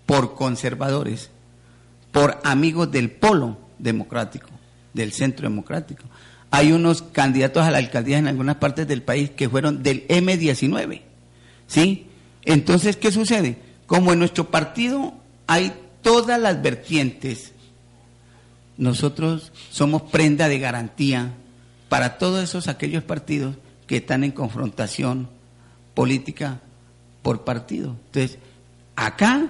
[0.05, 1.29] por conservadores,
[2.11, 4.49] por amigos del polo democrático,
[4.93, 6.03] del Centro Democrático
[6.51, 11.01] hay unos candidatos a la alcaldía en algunas partes del país que fueron del M19.
[11.67, 12.07] ¿Sí?
[12.43, 13.57] Entonces, ¿qué sucede?
[13.85, 15.13] Como en nuestro partido
[15.47, 17.51] hay todas las vertientes,
[18.77, 21.33] nosotros somos prenda de garantía
[21.89, 23.55] para todos esos aquellos partidos
[23.87, 25.29] que están en confrontación
[25.93, 26.61] política
[27.21, 27.95] por partido.
[28.07, 28.37] Entonces,
[28.95, 29.49] acá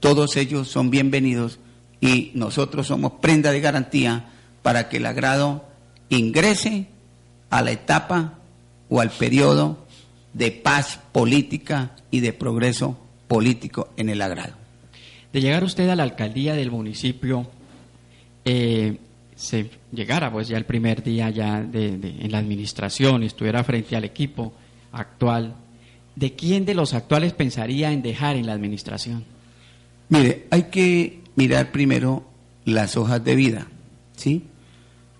[0.00, 1.58] todos ellos son bienvenidos
[2.00, 4.30] y nosotros somos prenda de garantía
[4.62, 5.64] para que el agrado
[6.16, 6.86] ingrese
[7.50, 8.38] a la etapa
[8.88, 9.86] o al periodo
[10.32, 12.98] de paz política y de progreso
[13.28, 14.54] político en el agrado.
[15.32, 17.46] De llegar usted a la alcaldía del municipio,
[18.44, 18.98] eh,
[19.34, 24.52] se llegara pues ya el primer día ya en la administración, estuviera frente al equipo
[24.92, 25.54] actual,
[26.14, 29.24] ¿de quién de los actuales pensaría en dejar en la administración?
[30.10, 32.24] Mire, hay que mirar primero
[32.64, 33.66] las hojas de vida,
[34.14, 34.44] ¿sí?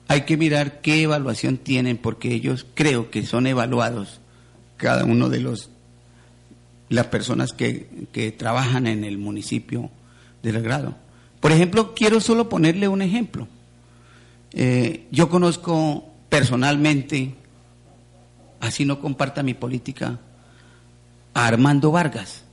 [0.09, 4.21] Hay que mirar qué evaluación tienen porque ellos creo que son evaluados
[4.77, 5.71] cada uno de los
[6.89, 9.91] las personas que, que trabajan en el municipio
[10.43, 10.95] del grado.
[11.41, 13.49] Por ejemplo, quiero solo ponerle un ejemplo.
[14.53, 17.35] Eh, yo conozco personalmente,
[18.61, 20.19] así no comparta mi política,
[21.35, 22.45] a Armando Vargas,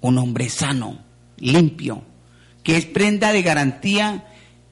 [0.00, 0.98] un hombre sano,
[1.36, 2.02] limpio,
[2.62, 4.27] que es prenda de garantía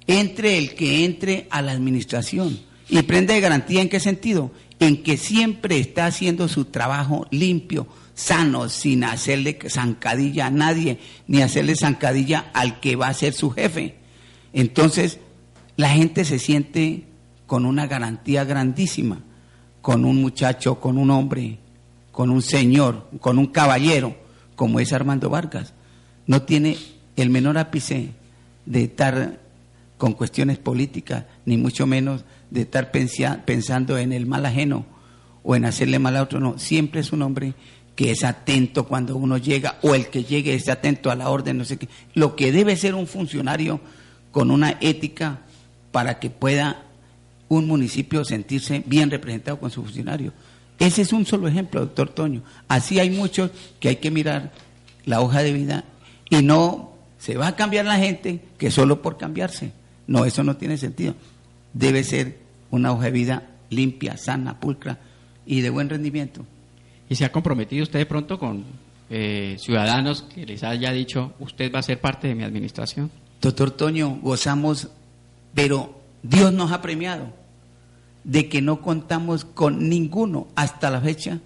[0.07, 2.61] entre el que entre a la administración.
[2.89, 4.53] ¿Y prenda de garantía en qué sentido?
[4.79, 11.43] En que siempre está haciendo su trabajo limpio, sano, sin hacerle zancadilla a nadie, ni
[11.43, 13.97] hacerle zancadilla al que va a ser su jefe.
[14.53, 15.19] Entonces,
[15.77, 17.05] la gente se siente
[17.47, 19.21] con una garantía grandísima,
[19.83, 21.59] con un muchacho, con un hombre,
[22.13, 24.17] con un señor, con un caballero,
[24.55, 25.75] como es Armando Vargas.
[26.27, 26.77] No tiene
[27.17, 28.11] el menor ápice
[28.65, 29.39] de estar
[29.99, 34.85] con cuestiones políticas, ni mucho menos de estar pensando en el mal ajeno
[35.43, 37.55] o en hacerle mal a otro, no, siempre es un hombre
[37.95, 41.57] que es atento cuando uno llega, o el que llegue es atento a la orden,
[41.57, 43.81] no sé qué, lo que debe ser un funcionario
[44.33, 45.41] con una ética
[45.93, 46.83] para que pueda
[47.49, 50.33] un municipio sentirse bien representado con su funcionario.
[50.79, 52.43] Ese es un solo ejemplo, doctor Toño.
[52.69, 54.53] Así hay muchos que hay que mirar
[55.07, 55.85] la hoja de vida
[56.29, 59.73] y no se va a cambiar la gente que solo por cambiarse.
[60.07, 61.15] No, eso no tiene sentido.
[61.73, 62.39] Debe ser
[62.71, 64.99] una hoja de vida limpia, sana, pulcra
[65.45, 66.45] y de buen rendimiento.
[67.09, 68.65] ¿Y se ha comprometido usted de pronto con
[69.11, 73.11] eh, ciudadanos que les haya dicho, usted va a ser parte de mi administración?
[73.41, 74.89] Doctor Toño, gozamos,
[75.55, 77.33] pero Dios nos ha premiado
[78.25, 81.39] de que no contamos con ninguno hasta la fecha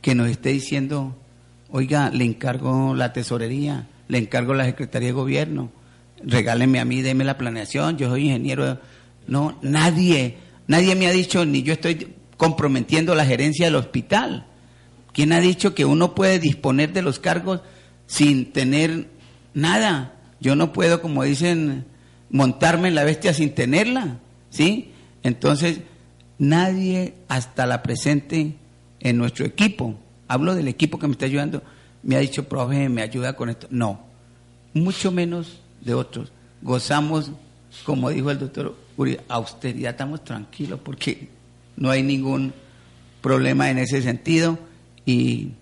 [0.00, 1.16] que nos esté diciendo,
[1.70, 5.70] oiga, le encargo la tesorería, le encargo la Secretaría de Gobierno,
[6.22, 8.80] regálenme a mí, déme la planeación, yo soy ingeniero.
[9.26, 14.46] No, nadie, nadie me ha dicho, ni yo estoy comprometiendo la gerencia del hospital.
[15.12, 17.60] ¿Quién ha dicho que uno puede disponer de los cargos
[18.06, 19.08] sin tener
[19.54, 20.14] nada?
[20.40, 21.86] Yo no puedo, como dicen,
[22.30, 24.18] montarme en la bestia sin tenerla,
[24.50, 24.92] ¿sí?
[25.22, 25.80] Entonces,
[26.38, 28.54] nadie hasta la presente
[29.00, 31.62] en nuestro equipo, hablo del equipo que me está ayudando,
[32.02, 33.66] me ha dicho, profe, me ayuda con esto.
[33.70, 34.06] No,
[34.72, 36.32] mucho menos de otros.
[36.62, 37.30] Gozamos,
[37.84, 41.28] como dijo el doctor Uri, austeridad, estamos tranquilos porque
[41.76, 42.52] no hay ningún
[43.20, 44.58] problema en ese sentido
[45.04, 45.52] y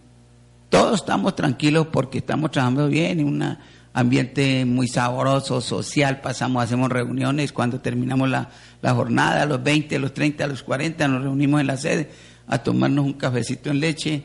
[0.69, 3.57] todos estamos tranquilos porque estamos trabajando bien en un
[3.93, 8.51] ambiente muy sabroso, social, pasamos, hacemos reuniones cuando terminamos la,
[8.83, 11.77] la jornada, a los 20, a los 30, a los 40, nos reunimos en la
[11.77, 12.11] sede
[12.47, 14.23] a tomarnos un cafecito en leche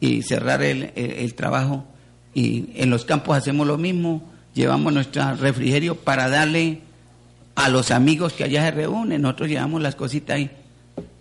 [0.00, 1.84] y cerrar el, el, trabajo.
[2.34, 6.80] Y en los campos hacemos lo mismo, llevamos nuestro refrigerio para darle
[7.54, 10.50] a los amigos que allá se reúnen, nosotros llevamos las cositas ahí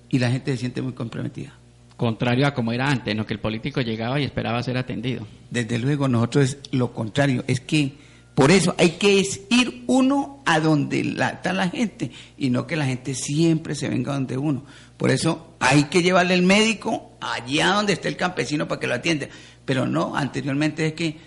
[0.10, 1.54] y la gente se siente muy comprometida.
[1.98, 3.26] Contrario a como era antes, ¿no?
[3.26, 5.28] Que el político llegaba y esperaba ser atendido.
[5.50, 7.94] Desde luego, nosotros es lo contrario, es que
[8.34, 12.86] por eso hay que ir uno a donde está la gente y no que la
[12.86, 14.66] gente siempre se venga donde uno.
[14.98, 18.96] Por eso hay que llevarle el médico allá donde esté el campesino para que lo
[18.96, 19.28] atienda.
[19.66, 21.18] Pero no, anteriormente es que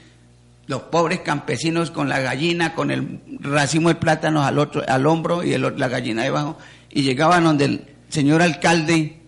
[0.66, 5.42] los pobres campesinos con la gallina, con el racimo de plátanos al otro, al hombro
[5.42, 6.58] y la gallina debajo,
[6.90, 9.20] y llegaban donde el señor alcalde,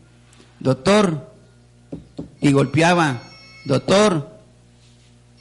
[0.61, 1.31] doctor,
[2.40, 3.20] y golpeaban,
[3.64, 4.31] doctor,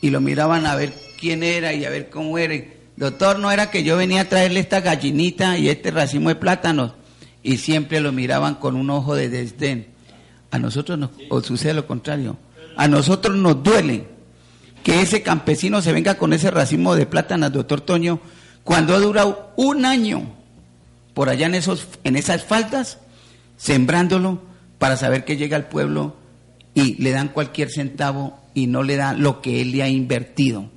[0.02, 2.64] y lo miraban a ver quién era y a ver cómo era.
[2.98, 6.94] Doctor, no era que yo venía a traerle esta gallinita y este racimo de plátanos
[7.44, 9.88] y siempre lo miraban con un ojo de desdén.
[10.52, 11.12] A nosotros nos
[11.46, 12.38] sucede lo contrario.
[12.78, 14.15] A nosotros nos duele
[14.86, 18.20] que ese campesino se venga con ese racimo de plátanos, doctor Toño,
[18.64, 20.36] cuando ha durado un año
[21.16, 23.00] por allá en, esos, en esas faldas,
[23.58, 24.44] sembrándolo
[24.78, 26.16] para saber que llega al pueblo
[26.76, 30.70] y le dan cualquier centavo y no le dan lo que él le ha invertido.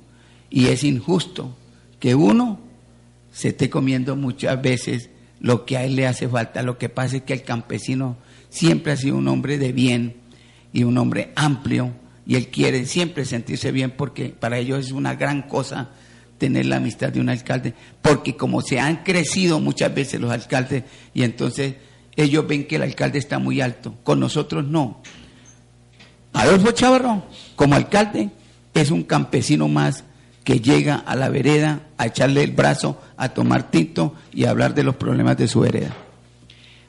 [0.49, 1.55] Y es injusto
[1.99, 2.59] que uno
[3.31, 6.63] se esté comiendo muchas veces lo que a él le hace falta.
[6.63, 8.17] Lo que pasa es que el campesino
[8.49, 10.15] siempre ha sido un hombre de bien
[10.73, 11.93] y un hombre amplio
[12.25, 15.89] y él quiere siempre sentirse bien porque para ellos es una gran cosa
[16.37, 20.83] tener la amistad de un alcalde, porque como se han crecido muchas veces los alcaldes
[21.13, 21.75] y entonces
[22.15, 25.01] ellos ven que el alcalde está muy alto, con nosotros no.
[26.33, 27.23] Adolfo Chavarro,
[27.55, 28.29] como alcalde,
[28.73, 30.03] es un campesino más
[30.43, 34.73] que llega a la vereda a echarle el brazo, a tomar tinto y a hablar
[34.73, 35.95] de los problemas de su vereda.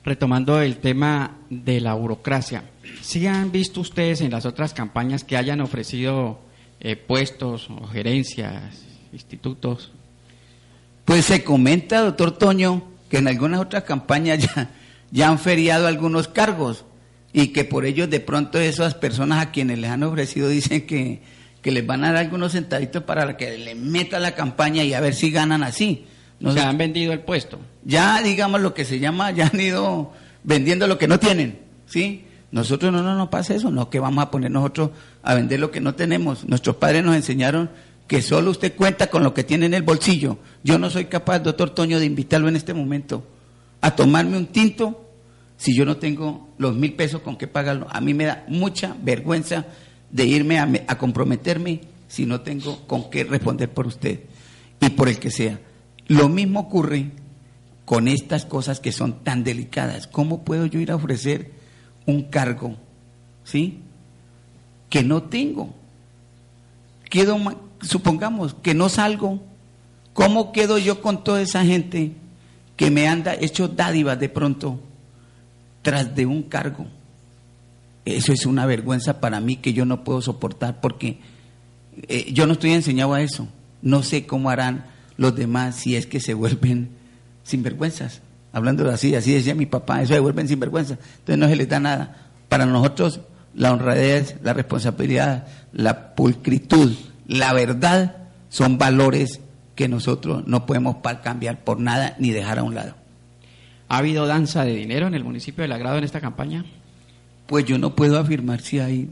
[0.04, 2.64] Retomando el tema de la burocracia,
[3.02, 6.40] ¿sí han visto ustedes en las otras campañas que hayan ofrecido
[6.80, 8.82] eh, puestos o gerencias,
[9.12, 9.92] institutos?
[11.04, 14.48] Pues se comenta, doctor Toño, que en algunas otras campañas
[15.10, 16.84] ya, han feriado algunos cargos
[17.32, 21.20] y que por ello de pronto esas personas a quienes les han ofrecido dicen que
[21.62, 25.00] que les van a dar algunos centavitos para que le meta la campaña y a
[25.00, 26.06] ver si ganan así.
[26.40, 27.58] No se han vendido el puesto.
[27.84, 32.24] Ya, digamos, lo que se llama, ya han ido vendiendo lo que no tienen, ¿sí?
[32.50, 34.90] Nosotros no, no nos pasa eso, no que vamos a poner nosotros
[35.22, 36.44] a vender lo que no tenemos.
[36.48, 37.70] Nuestros padres nos enseñaron
[38.08, 40.38] que solo usted cuenta con lo que tiene en el bolsillo.
[40.64, 43.24] Yo no soy capaz, doctor Toño, de invitarlo en este momento
[43.80, 45.06] a tomarme un tinto
[45.56, 47.86] si yo no tengo los mil pesos con que pagarlo.
[47.90, 49.66] A mí me da mucha vergüenza
[50.10, 54.20] de irme a, comprometerme si no tengo con qué responder por usted
[54.80, 55.60] y por el que sea.
[56.10, 57.12] Lo mismo ocurre
[57.84, 60.08] con estas cosas que son tan delicadas.
[60.08, 61.52] ¿Cómo puedo yo ir a ofrecer
[62.04, 62.74] un cargo,
[63.44, 63.78] sí,
[64.88, 65.72] que no tengo?
[67.08, 67.38] Quedo,
[67.80, 69.40] supongamos que no salgo.
[70.12, 72.10] ¿Cómo quedo yo con toda esa gente
[72.74, 74.80] que me anda hecho dádivas de pronto
[75.82, 76.88] tras de un cargo?
[78.04, 81.20] Eso es una vergüenza para mí que yo no puedo soportar porque
[82.08, 83.46] eh, yo no estoy enseñado a eso.
[83.80, 86.88] No sé cómo harán los demás si es que se vuelven
[87.42, 88.22] sinvergüenzas.
[88.54, 90.98] Hablando así, así decía mi papá, eso se vuelven sinvergüenzas.
[91.18, 92.30] Entonces no se les da nada.
[92.48, 93.20] Para nosotros
[93.54, 96.94] la honradez, la responsabilidad, la pulcritud,
[97.26, 98.16] la verdad
[98.48, 99.40] son valores
[99.74, 102.94] que nosotros no podemos cambiar por nada ni dejar a un lado.
[103.88, 106.64] ¿Ha habido danza de dinero en el municipio de Lagrado en esta campaña?
[107.46, 109.10] Pues yo no puedo afirmar si hay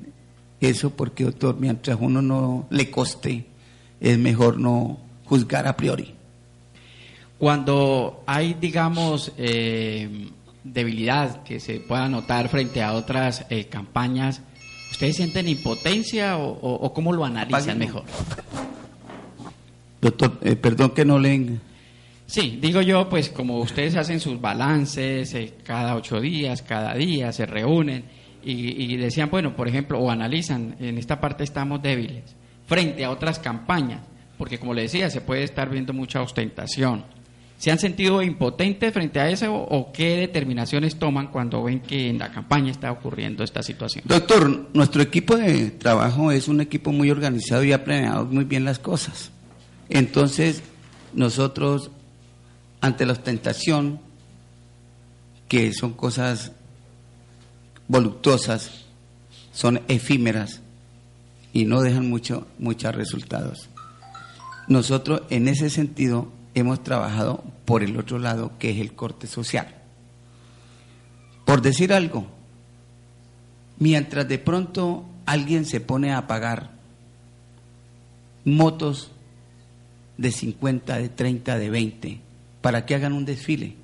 [0.62, 3.44] eso porque, doctor, mientras uno no le coste,
[4.00, 6.14] es mejor no juzgar a priori.
[7.38, 10.30] Cuando hay, digamos, eh,
[10.64, 14.42] debilidad que se pueda notar frente a otras eh, campañas,
[14.90, 18.04] ¿ustedes sienten impotencia o, cómo lo analizan mejor?
[20.00, 21.60] Doctor, eh, perdón que no leen.
[22.26, 27.46] Sí, digo yo, pues como ustedes hacen sus balances cada ocho días, cada día, se
[27.46, 28.04] reúnen
[28.44, 32.24] y, decían, bueno, por ejemplo, o analizan, en esta parte estamos débiles,
[32.66, 34.00] frente a otras campañas.
[34.38, 37.04] Porque como le decía, se puede estar viendo mucha ostentación.
[37.58, 42.18] ¿Se han sentido impotentes frente a eso o qué determinaciones toman cuando ven que en
[42.20, 44.04] la campaña está ocurriendo esta situación?
[44.06, 48.64] Doctor, nuestro equipo de trabajo es un equipo muy organizado y ha planeado muy bien
[48.64, 49.32] las cosas.
[49.88, 50.62] Entonces,
[51.12, 51.90] nosotros,
[52.80, 53.98] ante la ostentación,
[55.48, 56.52] que son cosas
[57.88, 58.84] voluptuosas,
[59.52, 60.60] son efímeras
[61.52, 63.67] y no dejan mucho, muchos resultados.
[64.68, 69.74] Nosotros, en ese sentido, hemos trabajado por el otro lado, que es el corte social.
[71.44, 72.26] Por decir algo,
[73.78, 76.70] mientras de pronto alguien se pone a pagar
[78.44, 79.10] motos
[80.18, 82.20] de 50, de 30, de 20,
[82.60, 83.76] para que hagan un desfile.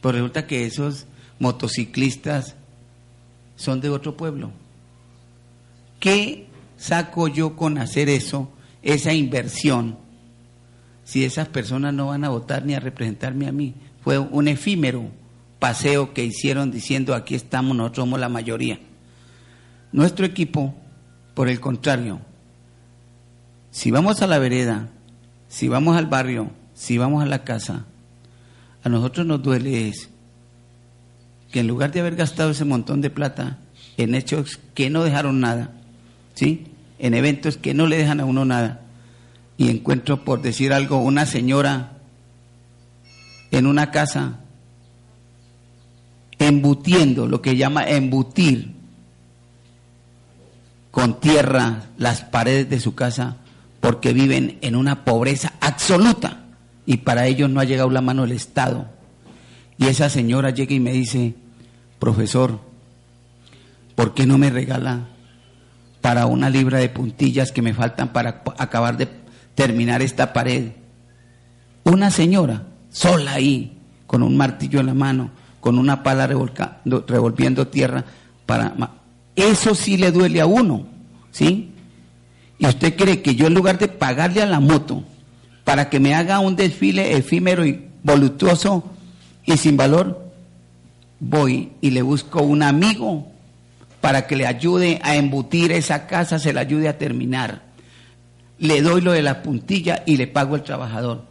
[0.00, 1.06] Pues resulta que esos
[1.38, 2.54] motociclistas
[3.56, 4.50] son de otro pueblo.
[6.00, 8.50] ¿Qué saco yo con hacer eso,
[8.86, 9.98] esa inversión,
[11.02, 13.74] si esas personas no van a votar ni a representarme a mí?
[14.00, 15.10] Fue un efímero
[15.58, 18.78] paseo que hicieron diciendo aquí estamos, nosotros somos la mayoría.
[19.90, 20.74] Nuestro equipo,
[21.34, 22.20] por el contrario,
[23.72, 24.88] si vamos a la vereda,
[25.48, 27.86] si vamos al barrio, si vamos a la casa,
[28.84, 30.10] a nosotros nos duele es
[31.50, 33.58] que en lugar de haber gastado ese montón de plata
[33.96, 35.72] en hechos que no dejaron nada,
[36.34, 36.68] ¿sí?
[36.98, 38.80] En eventos que no le dejan a uno nada.
[39.58, 41.92] Y encuentro, por decir algo, una señora
[43.50, 44.40] en una casa
[46.38, 48.74] embutiendo, lo que llama embutir
[50.90, 53.36] con tierra las paredes de su casa
[53.80, 56.44] porque viven en una pobreza absoluta
[56.86, 58.88] y para ellos no ha llegado la mano del Estado.
[59.78, 61.34] Y esa señora llega y me dice,
[61.98, 62.60] profesor,
[63.94, 65.08] ¿por qué no me regala
[66.06, 69.08] para una libra de puntillas que me faltan para acabar de
[69.56, 70.68] terminar esta pared?
[71.82, 73.76] Una señora, sola ahí,
[74.06, 78.04] con un martillo en la mano, con una pala revolviendo tierra,
[78.46, 78.72] para...
[79.34, 80.86] Eso sí le duele a uno,
[81.32, 81.72] ¿sí?
[82.60, 85.02] ¿Y usted cree que yo en lugar de pagarle a la moto
[85.64, 88.92] para que me haga un desfile efímero y voluptuoso
[89.44, 90.30] y sin valor,
[91.18, 93.26] voy y le busco un amigo
[94.06, 97.62] para que le ayude a embutir esa casa, se la ayude a terminar.
[98.56, 101.24] Le doy lo de la puntilla y le pago al trabajador,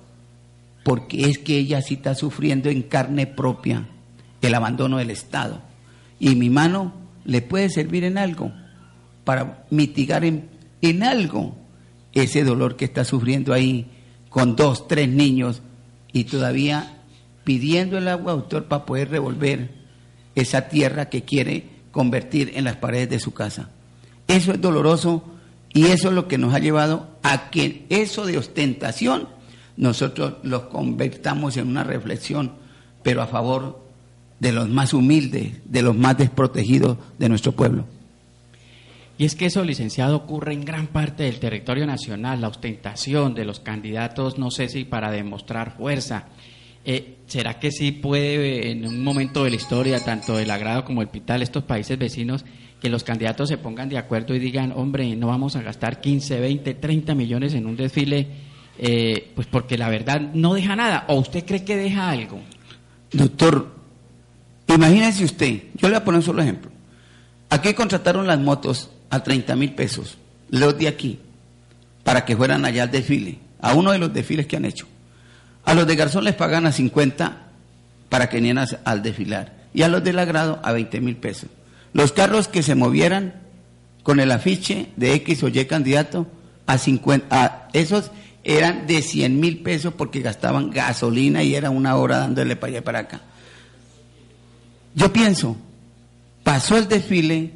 [0.83, 3.87] porque es que ella sí está sufriendo en carne propia
[4.41, 5.61] el abandono del Estado.
[6.19, 8.51] Y mi mano le puede servir en algo
[9.23, 10.49] para mitigar en
[10.81, 11.55] en algo
[12.11, 13.85] ese dolor que está sufriendo ahí
[14.27, 15.61] con dos, tres niños
[16.11, 16.97] y todavía
[17.45, 19.69] pidiendo el agua, doctor, para poder revolver
[20.35, 23.69] esa tierra que quiere convertir en las paredes de su casa.
[24.27, 25.23] Eso es doloroso
[25.73, 29.29] y eso es lo que nos ha llevado a que eso de ostentación
[29.77, 32.51] nosotros lo convertamos en una reflexión,
[33.01, 33.81] pero a favor
[34.41, 37.85] de los más humildes, de los más desprotegidos de nuestro pueblo.
[39.17, 43.45] Y es que eso, licenciado, ocurre en gran parte del territorio nacional, la ostentación de
[43.45, 46.25] los candidatos, no sé si para demostrar fuerza.
[46.85, 51.01] Eh, ¿Será que sí puede, en un momento de la historia, tanto del agrado como
[51.01, 52.45] el Pital, estos países vecinos,
[52.79, 56.39] que los candidatos se pongan de acuerdo y digan, hombre, no vamos a gastar 15,
[56.39, 58.27] 20, 30 millones en un desfile,
[58.77, 61.05] eh, pues porque la verdad no deja nada?
[61.07, 62.39] ¿O usted cree que deja algo?
[63.11, 63.73] Doctor,
[64.67, 66.69] imagínese usted, yo le voy a poner un solo ejemplo.
[67.49, 70.19] Aquí contrataron las motos a 30 mil pesos,
[70.51, 71.19] los de aquí,
[72.03, 74.85] para que fueran allá al desfile, a uno de los desfiles que han hecho.
[75.65, 77.47] A los de Garzón les pagan a 50
[78.09, 81.49] para que vinieran al desfilar y a los del agrado a 20 mil pesos.
[81.93, 83.41] Los carros que se movieran
[84.03, 86.27] con el afiche de X o Y candidato
[86.67, 88.11] a 50, a esos
[88.43, 92.83] eran de 100 mil pesos porque gastaban gasolina y era una hora dándole para allá
[92.83, 93.21] para acá.
[94.93, 95.57] Yo pienso,
[96.43, 97.51] pasó el desfile,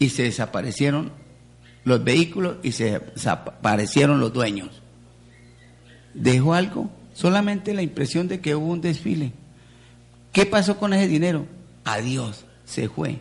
[0.00, 1.12] y se desaparecieron
[1.84, 4.79] los vehículos y se desaparecieron los dueños.
[6.14, 6.90] ¿Dejó algo?
[7.14, 9.32] Solamente la impresión de que hubo un desfile.
[10.32, 11.46] ¿Qué pasó con ese dinero?
[11.84, 13.18] Adiós, se fue.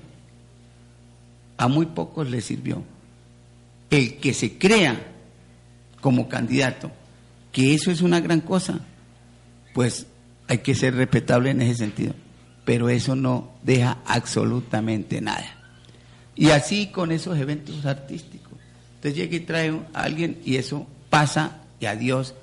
[1.58, 2.84] A muy pocos le sirvió.
[3.90, 5.00] El que se crea
[6.02, 6.92] como candidato,
[7.52, 8.80] que eso es una gran cosa,
[9.74, 10.06] pues
[10.48, 12.14] hay que ser respetable en ese sentido.
[12.66, 15.58] Pero eso no deja absolutamente nada.
[16.36, 18.54] Y así con esos eventos artísticos.
[18.96, 22.36] Entonces llega y trae a alguien y eso pasa y adiós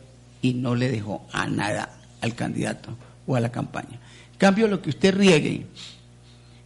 [0.47, 3.99] y no le dejó a nada al candidato o a la campaña.
[4.33, 5.67] En cambio, lo que usted riegue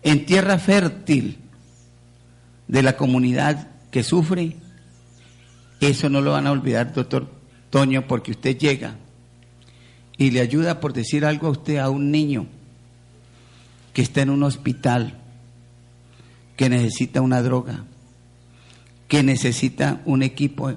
[0.03, 1.39] en tierra fértil
[2.69, 4.57] de la comunidad que sufre,
[5.81, 7.31] Eso no lo van a olvidar, doctor
[7.71, 8.97] Toño, porque usted llega
[10.19, 12.47] y le ayuda por decir algo a usted a un niño
[13.95, 15.15] que está en un hospital,
[16.57, 17.85] que necesita una droga,
[19.09, 20.71] que necesita un equipo,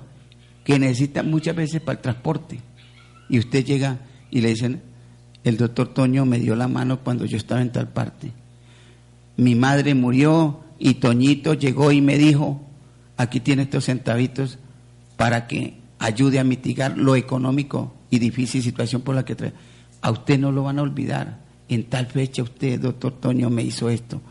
[0.64, 2.62] que necesita muchas veces para el transporte.
[3.34, 3.98] Y usted llega
[4.30, 4.84] y le dicen,
[5.44, 8.32] el doctor Toño me dio la mano cuando yo estaba en tal parte.
[9.38, 12.62] Mi madre murió y Toñito llegó y me dijo,
[13.18, 14.60] aquí tiene estos centavitos
[15.18, 19.54] para que ayude a mitigar lo económico y difícil situación por la que trae.
[20.02, 21.40] A usted no lo van a olvidar.
[21.70, 24.22] En tal fecha usted, doctor Toño, me hizo esto.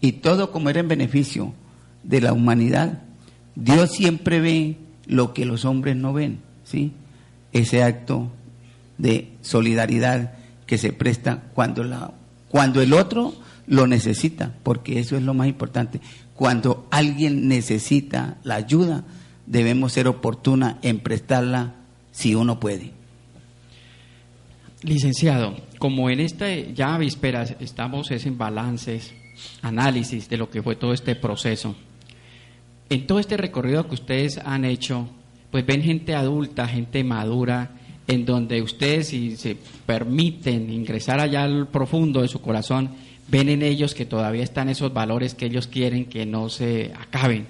[0.00, 1.54] Y todo como era en beneficio
[2.02, 3.00] de la humanidad.
[3.54, 4.76] Dios siempre ve
[5.06, 6.94] lo que los hombres no ven, ¿sí?
[7.52, 8.32] Ese acto
[9.00, 10.34] de solidaridad
[10.66, 12.12] que se presta cuando, la,
[12.48, 13.34] cuando el otro
[13.66, 16.00] lo necesita, porque eso es lo más importante.
[16.34, 19.04] Cuando alguien necesita la ayuda,
[19.46, 21.74] debemos ser oportuna en prestarla
[22.10, 22.92] si uno puede.
[24.82, 29.12] Licenciado, como en esta ya vísperas estamos es en balances,
[29.62, 31.76] análisis de lo que fue todo este proceso.
[32.88, 35.08] En todo este recorrido que ustedes han hecho,
[35.50, 37.70] pues ven gente adulta, gente madura,
[38.10, 39.56] en donde ustedes, si se
[39.86, 42.90] permiten ingresar allá al profundo de su corazón,
[43.28, 47.46] ven en ellos que todavía están esos valores que ellos quieren que no se acaben.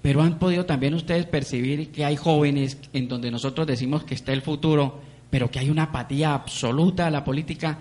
[0.00, 4.32] Pero han podido también ustedes percibir que hay jóvenes en donde nosotros decimos que está
[4.32, 7.78] el futuro, pero que hay una apatía absoluta a la política.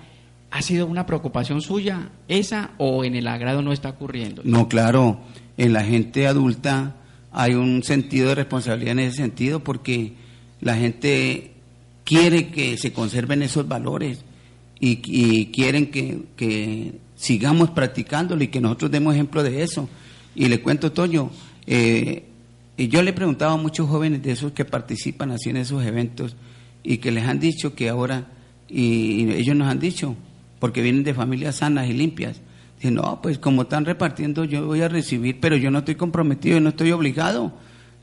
[0.52, 4.42] ¿Ha sido una preocupación suya esa o en el agrado no está ocurriendo?
[4.44, 5.22] No, claro,
[5.58, 6.98] en la gente adulta
[7.32, 10.14] hay un sentido de responsabilidad en ese sentido porque
[10.60, 11.53] la gente
[12.04, 14.24] quiere que se conserven esos valores
[14.80, 19.88] y, quieren que, sigamos practicándolo y que nosotros demos ejemplo de eso.
[20.36, 21.32] Y le cuento, Toño,
[21.66, 22.26] eh,
[22.76, 25.86] y yo le he preguntado a muchos jóvenes de esos que participan así en esos
[25.86, 26.36] eventos
[26.84, 28.28] y que les han dicho que ahora,
[28.68, 30.16] y, ellos nos han dicho,
[30.60, 32.42] porque vienen de familias sanas y limpias,
[32.76, 36.58] dicen, no, pues como están repartiendo yo voy a recibir, pero yo no estoy comprometido
[36.58, 37.54] y no estoy obligado,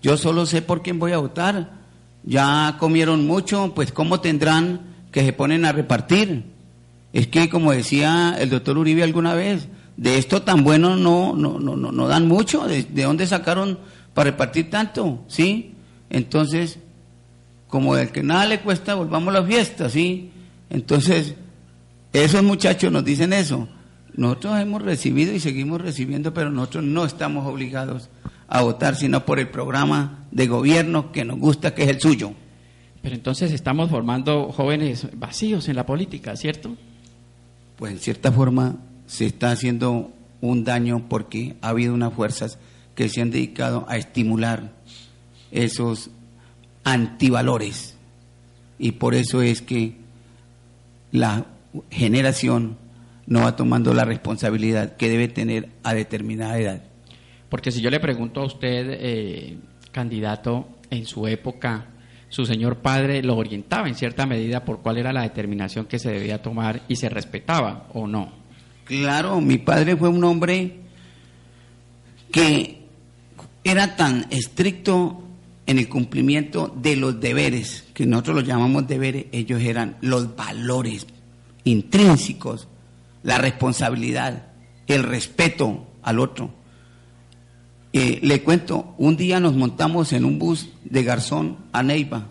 [0.02, 1.79] yo solo sé por quién voy a votar
[2.22, 6.44] ya comieron mucho, pues ¿cómo tendrán que se ponen a repartir?
[7.12, 11.58] Es que, como decía el doctor Uribe alguna vez, de esto tan bueno no, no,
[11.58, 13.78] no, no, dan mucho, ¿De, dónde sacaron
[14.14, 15.24] para repartir tanto?
[15.28, 15.74] ¿Sí?
[16.08, 16.78] Entonces,
[17.68, 20.30] como el que nada le cuesta, volvamos a la fiesta, ¿sí?
[20.70, 21.34] Entonces,
[22.12, 23.68] esos muchachos nos dicen eso.
[24.14, 28.08] Nosotros hemos recibido y seguimos recibiendo, pero nosotros no estamos obligados
[28.50, 32.32] a votar, sino por el programa de gobierno que nos gusta, que es el suyo.
[33.00, 36.76] Pero entonces estamos formando jóvenes vacíos en la política, ¿cierto?
[37.76, 38.76] Pues en cierta forma
[39.06, 42.58] se está haciendo un daño porque ha habido unas fuerzas
[42.96, 44.72] que se han dedicado a estimular
[45.52, 46.10] esos
[46.82, 47.94] antivalores.
[48.80, 49.94] Y por eso es que
[51.12, 51.46] la
[51.90, 52.78] generación
[53.26, 56.89] no va tomando la responsabilidad que debe tener a determinada edad.
[57.50, 59.58] Porque si yo le pregunto a usted, eh,
[59.90, 61.86] candidato, en su época,
[62.28, 66.10] su señor padre lo orientaba en cierta medida por cuál era la determinación que se
[66.10, 68.32] debía tomar y se respetaba o no.
[68.84, 70.78] Claro, mi padre fue un hombre
[72.30, 72.86] que
[73.64, 75.24] era tan estricto
[75.66, 81.06] en el cumplimiento de los deberes, que nosotros los llamamos deberes, ellos eran los valores
[81.64, 82.68] intrínsecos,
[83.22, 84.48] la responsabilidad,
[84.86, 86.59] el respeto al otro.
[87.92, 92.28] Eh, le cuento, un día nos montamos en un bus de Garzón a Neiva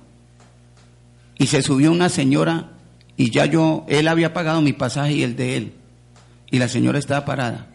[1.37, 2.71] y se subió una señora
[3.17, 5.73] y ya yo, él había pagado mi pasaje y el de él
[6.49, 7.67] y la señora estaba parada.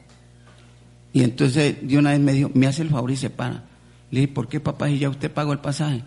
[1.12, 3.64] Y entonces de una vez me dijo, me hace el favor y se para.
[4.10, 4.88] Le dije, ¿por qué papá?
[4.88, 6.02] Y ya usted pagó el pasaje.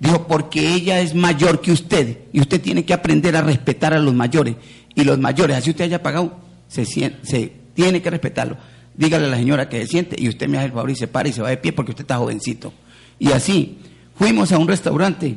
[0.00, 4.00] Dijo, porque ella es mayor que usted y usted tiene que aprender a respetar a
[4.00, 4.56] los mayores.
[4.96, 8.56] Y los mayores, así usted haya pagado, se, se tiene que respetarlo
[8.94, 11.08] dígale a la señora que se siente y usted me hace el favor y se
[11.08, 12.72] para y se va de pie porque usted está jovencito.
[13.18, 13.78] Y así,
[14.14, 15.36] fuimos a un restaurante,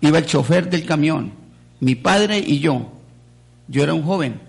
[0.00, 1.32] iba el chofer del camión,
[1.80, 2.92] mi padre y yo,
[3.68, 4.40] yo era un joven,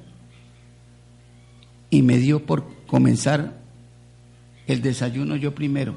[1.89, 3.53] y me dio por comenzar
[4.67, 5.95] el desayuno yo primero,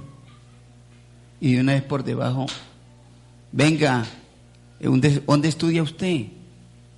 [1.40, 2.46] y una vez por debajo,
[3.52, 4.04] venga,
[4.80, 6.26] ¿dónde estudia usted?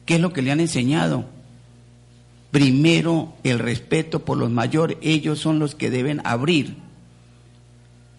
[0.04, 1.39] ¿Qué es lo que le han enseñado?
[2.50, 4.96] Primero, el respeto por los mayores.
[5.02, 6.76] Ellos son los que deben abrir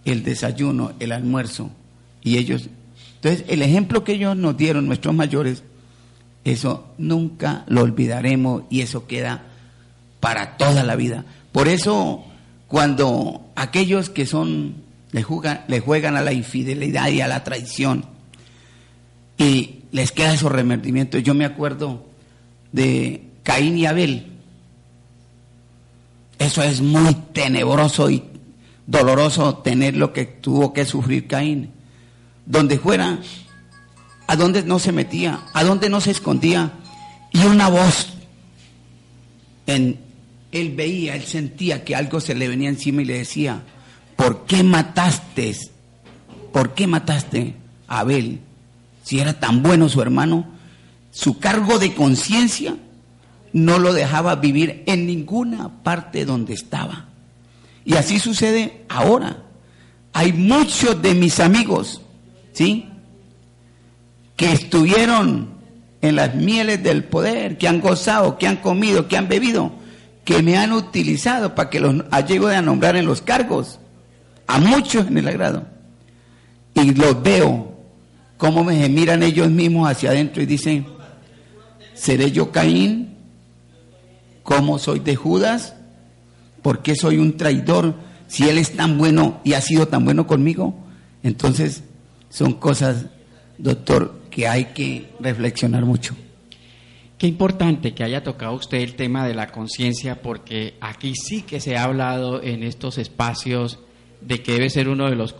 [0.06, 1.70] el desayuno, el almuerzo.
[2.24, 2.70] Y ellos.
[3.16, 5.64] Entonces, el ejemplo que ellos nos dieron, nuestros mayores,
[6.44, 9.44] eso nunca lo olvidaremos y eso queda
[10.20, 11.26] para toda la vida.
[11.52, 12.24] Por eso,
[12.68, 14.76] cuando aquellos que son
[15.12, 15.26] le,
[15.68, 18.06] le juegan a la infidelidad y a la traición.
[19.38, 21.24] Y les queda esos remordimientos.
[21.24, 22.06] Yo me acuerdo
[22.72, 24.28] de Caín y Abel.
[26.40, 28.24] Eso es muy tenebroso y
[28.88, 31.72] doloroso tener lo que tuvo que sufrir Caín.
[32.46, 33.20] Donde fuera,
[34.28, 36.72] a donde no se metía, a donde no se escondía.
[37.32, 38.10] Y una voz
[39.68, 40.00] en
[40.52, 43.64] él veía, él sentía que algo se le venía encima y le decía,
[44.16, 45.56] ¿por qué mataste?
[46.52, 47.56] ¿Por qué mataste
[47.88, 48.42] a Abel?
[49.04, 50.46] Si era tan bueno su hermano,
[51.12, 52.76] su cargo de conciencia
[53.54, 57.08] no lo dejaba vivir en ninguna parte donde estaba.
[57.86, 59.44] Y así sucede ahora.
[60.14, 62.02] Hay muchos de mis amigos,
[62.54, 62.88] ¿sí?
[64.36, 65.50] Que estuvieron
[66.02, 69.72] en las mieles del poder, que han gozado, que han comido, que han bebido,
[70.26, 71.96] que me han utilizado para que los
[72.28, 73.80] llego a nombrar en los cargos,
[74.48, 75.66] a muchos en el agrado.
[76.74, 77.74] Y los veo,
[78.38, 80.86] cómo me miran ellos mismos hacia adentro y dicen,
[81.94, 83.11] ¿seré yo Caín?
[84.52, 85.78] ¿Cómo soy de Judas?
[86.62, 87.96] ¿Por qué soy un traidor
[88.28, 90.76] si él es tan bueno y ha sido tan bueno conmigo?
[91.24, 91.86] Entonces,
[92.28, 93.06] son cosas,
[93.58, 96.18] doctor, que hay que reflexionar mucho.
[97.18, 101.62] Qué importante que haya tocado usted el tema de la conciencia, porque aquí sí que
[101.62, 103.80] se ha hablado en estos espacios
[104.20, 105.34] de que debe ser uno de los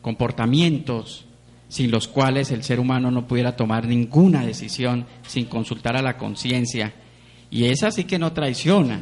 [0.00, 1.26] comportamientos
[1.68, 6.16] sin los cuales el ser humano no pudiera tomar ninguna decisión sin consultar a la
[6.16, 6.94] conciencia.
[7.54, 9.00] Y esa sí que no traiciona.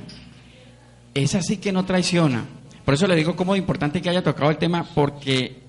[1.13, 2.45] Esa sí que no traiciona.
[2.85, 5.63] Por eso le digo cómo importante que haya tocado el tema, porque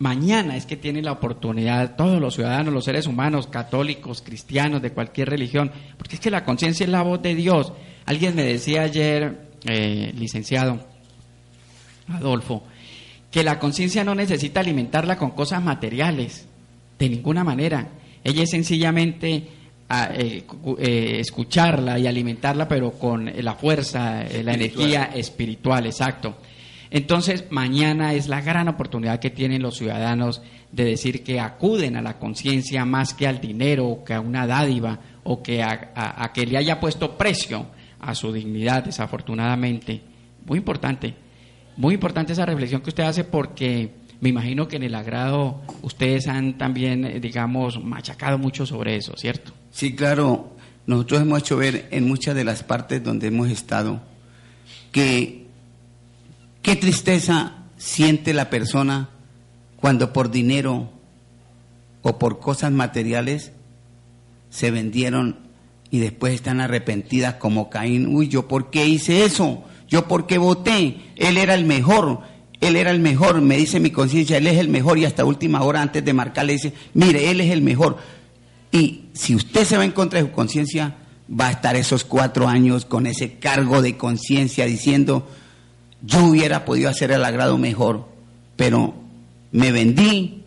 [0.00, 4.92] Mañana es que tienen la oportunidad todos los ciudadanos, los seres humanos, católicos, cristianos, de
[4.92, 7.72] cualquier religión, porque es que la conciencia es la voz de Dios.
[8.06, 10.86] Alguien me decía ayer, eh, licenciado
[12.06, 12.62] Adolfo,
[13.32, 16.46] que la conciencia no necesita alimentarla con cosas materiales,
[16.96, 17.88] de ninguna manera.
[18.22, 19.48] Ella es sencillamente
[19.88, 20.44] ah, eh,
[20.78, 26.36] eh, escucharla y alimentarla, pero con la fuerza, la energía espiritual, exacto.
[26.90, 30.40] Entonces, mañana es la gran oportunidad que tienen los ciudadanos
[30.72, 34.46] de decir que acuden a la conciencia más que al dinero o que a una
[34.46, 37.66] dádiva o que a, que le haya puesto precio
[38.00, 40.00] a su dignidad, desafortunadamente.
[40.46, 41.14] Muy importante,
[41.76, 43.90] muy importante esa reflexión que usted hace porque
[44.20, 49.14] me imagino que en el agrado ustedes han también, eh, digamos, machacado mucho sobre eso,
[49.16, 49.52] ¿cierto?
[49.70, 50.56] Sí, claro.
[50.86, 54.00] Nosotros hemos hecho ver en muchas de las partes donde hemos estado
[54.90, 55.48] que
[56.68, 59.08] Qué tristeza siente la persona
[59.76, 60.90] cuando por dinero
[62.02, 63.52] o por cosas materiales
[64.50, 65.38] se vendieron
[65.90, 68.14] y después están arrepentidas como Caín.
[68.14, 69.64] Uy, yo por qué hice eso?
[69.88, 70.98] Yo por qué voté?
[71.16, 72.20] Él era el mejor,
[72.60, 75.62] él era el mejor, me dice mi conciencia, él es el mejor y hasta última
[75.62, 77.98] hora antes de marcar le dice, mire, él es el mejor.
[78.72, 80.96] Y si usted se va en contra de su conciencia,
[81.28, 85.28] va a estar esos cuatro años con ese cargo de conciencia diciendo,
[86.02, 88.08] yo hubiera podido hacer el agrado mejor,
[88.56, 88.94] pero
[89.52, 90.42] me vendí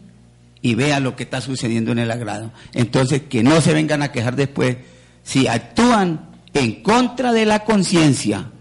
[0.61, 2.51] y vea lo que está sucediendo en el agrado.
[2.73, 4.77] Entonces, que no se vengan a quejar después
[5.23, 8.51] si actúan en contra de la conciencia,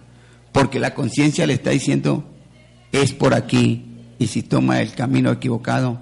[0.52, 2.29] porque la conciencia le está diciendo,
[2.92, 3.86] es por aquí,
[4.18, 6.00] y si toma el camino equivocado,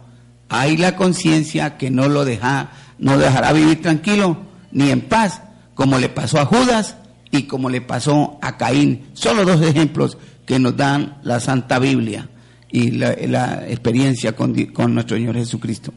[0.48, 4.38] hay la conciencia que no lo deja, no dejará vivir tranquilo
[4.72, 5.42] ni en paz,
[5.74, 6.96] como le pasó a Judas
[7.30, 9.08] y como le pasó a Caín.
[9.12, 10.16] Solo dos ejemplos
[10.46, 12.28] que nos dan la Santa Biblia
[12.70, 15.92] y la, experiencia con, con nuestro Señor Jesucristo.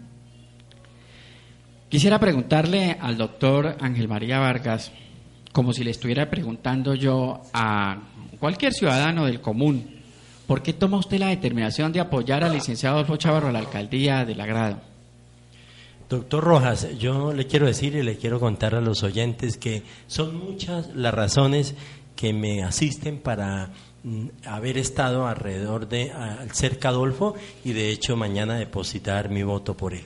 [1.89, 4.91] Quisiera preguntarle al doctor Ángel María Vargas,
[5.51, 7.97] como si le estuviera preguntando yo a
[8.39, 10.00] cualquier ciudadano del común,
[10.47, 14.25] ¿por qué toma usted la determinación de apoyar al licenciado Adolfo Chavarro a la alcaldía
[14.25, 14.77] del Agrado?
[16.09, 20.35] Doctor Rojas, yo le quiero decir y le quiero contar a los oyentes que son
[20.35, 21.75] muchas las razones
[22.15, 23.71] que me asisten para
[24.03, 26.11] Mm, haber estado alrededor de
[26.53, 30.05] cerca Adolfo y de hecho mañana depositar mi voto por él.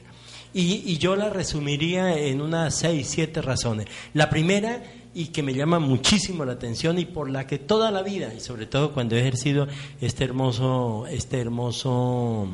[0.54, 3.88] Y, yo la resumiría en unas seis, siete razones.
[4.14, 4.84] La primera,
[5.16, 8.42] y que me llama muchísimo la atención y por la que toda la vida, y
[8.42, 9.66] sobre todo cuando he ejercido
[10.02, 12.50] este hermoso, este hermoso,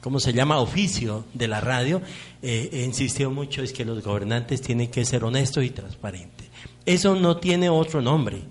[0.00, 2.00] ¿cómo se llama?, oficio de la radio,
[2.40, 6.46] eh, he insistido mucho, es que los gobernantes tienen que ser honestos y transparentes.
[6.86, 8.42] Eso no tiene otro nombre.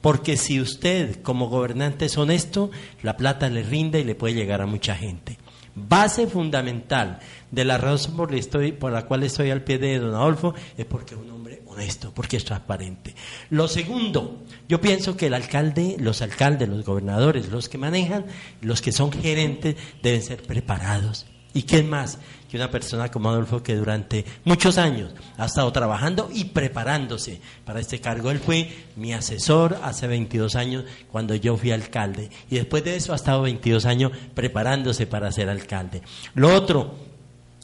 [0.00, 2.70] Porque si usted como gobernante es honesto,
[3.02, 5.38] la plata le rinde y le puede llegar a mucha gente.
[5.78, 7.18] Base fundamental
[7.50, 11.20] de la razón por la, cual estoy al pie de don Adolfo es porque es
[11.20, 13.14] un hombre honesto porque es transparente.
[13.50, 18.24] Lo segundo, yo pienso que el alcalde, los alcaldes, los gobernadores, los que manejan,
[18.62, 21.26] los que son gerentes, deben ser preparados.
[21.52, 22.18] ¿Y quién más?
[22.48, 27.80] Que una persona como Adolfo que durante muchos años ha estado trabajando y preparándose para
[27.80, 28.30] este cargo.
[28.30, 33.12] Él fue mi asesor hace 22 años cuando yo fui alcalde y después de eso
[33.12, 36.02] ha estado 22 años preparándose para ser alcalde.
[36.34, 36.94] Lo otro,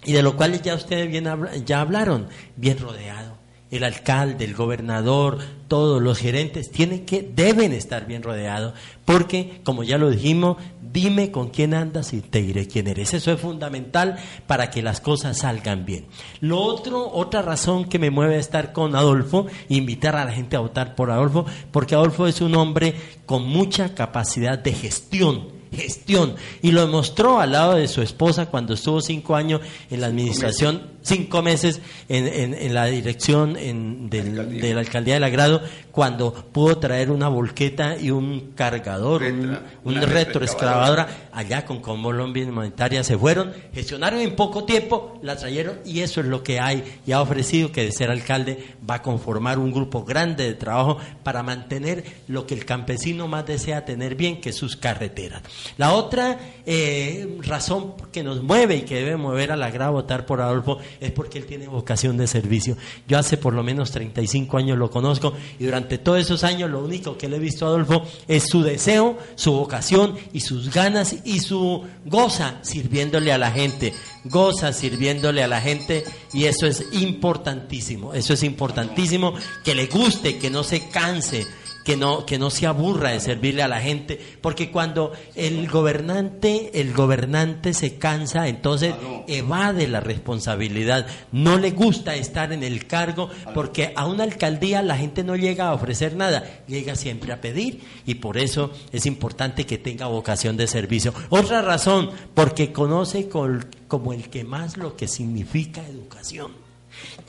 [0.05, 1.29] y de lo cual ya ustedes bien
[1.65, 3.41] ya hablaron, bien rodeado.
[3.71, 8.75] El alcalde, el gobernador, todos los gerentes tienen que, deben estar bien rodeados,
[9.07, 10.59] porque, como ya lo dijimos,
[10.93, 13.15] dime con quién andas y te diré quién eres.
[13.15, 16.07] Eso es fundamental para que las cosas salgan bien.
[16.41, 20.57] Lo otro, otra razón que me mueve a estar con Adolfo, invitar a la gente
[20.57, 22.95] a votar por Adolfo, porque Adolfo es un hombre
[23.27, 26.37] con mucha capacidad de gestión gestión.
[26.61, 30.91] Y lo demostró al lado de su esposa cuando estuvo cinco años en la administración,
[31.03, 37.11] cinco meses en, en, la dirección en, de la alcaldía del agrado, cuando pudo traer
[37.11, 43.05] una volqueta y un cargador, un, retroexcavadora allá con Colombia Humanitaria.
[43.05, 47.01] Se fueron, gestionaron en poco tiempo, la trajeron y eso es lo que hay.
[47.07, 50.99] Y ha ofrecido que de ser alcalde va a conformar un grupo grande de trabajo
[51.23, 55.43] para mantener lo que el campesino más desea tener bien, que sus carreteras.
[55.77, 59.91] La otra eh, razón que nos mueve y que debe mover a la grada a
[59.91, 62.77] votar por Adolfo es porque él tiene vocación de servicio.
[63.09, 66.85] Yo hace por lo menos 35 años lo conozco y durante todos esos años lo
[66.85, 71.17] único que le he visto a Adolfo es su deseo, su vocación y sus ganas
[71.25, 73.93] y su goza sirviéndole a la gente.
[74.25, 78.15] Goza sirviéndole a la gente y eso es importantísimo.
[78.15, 79.35] Eso es importantísimo
[79.65, 81.47] que le guste, que no se canse
[81.85, 86.71] que no, que no se aburra de servirle a la gente, porque cuando el gobernante,
[86.81, 88.95] el gobernante se cansa, entonces
[89.27, 94.97] evade la responsabilidad, no le gusta estar en el cargo, porque a una alcaldía la
[94.97, 99.67] gente no llega a ofrecer nada, llega siempre a pedir, y por eso es importante
[99.67, 101.13] que tenga vocación de servicio.
[101.31, 106.62] Otra razón, porque conoce como el que más lo que significa educación.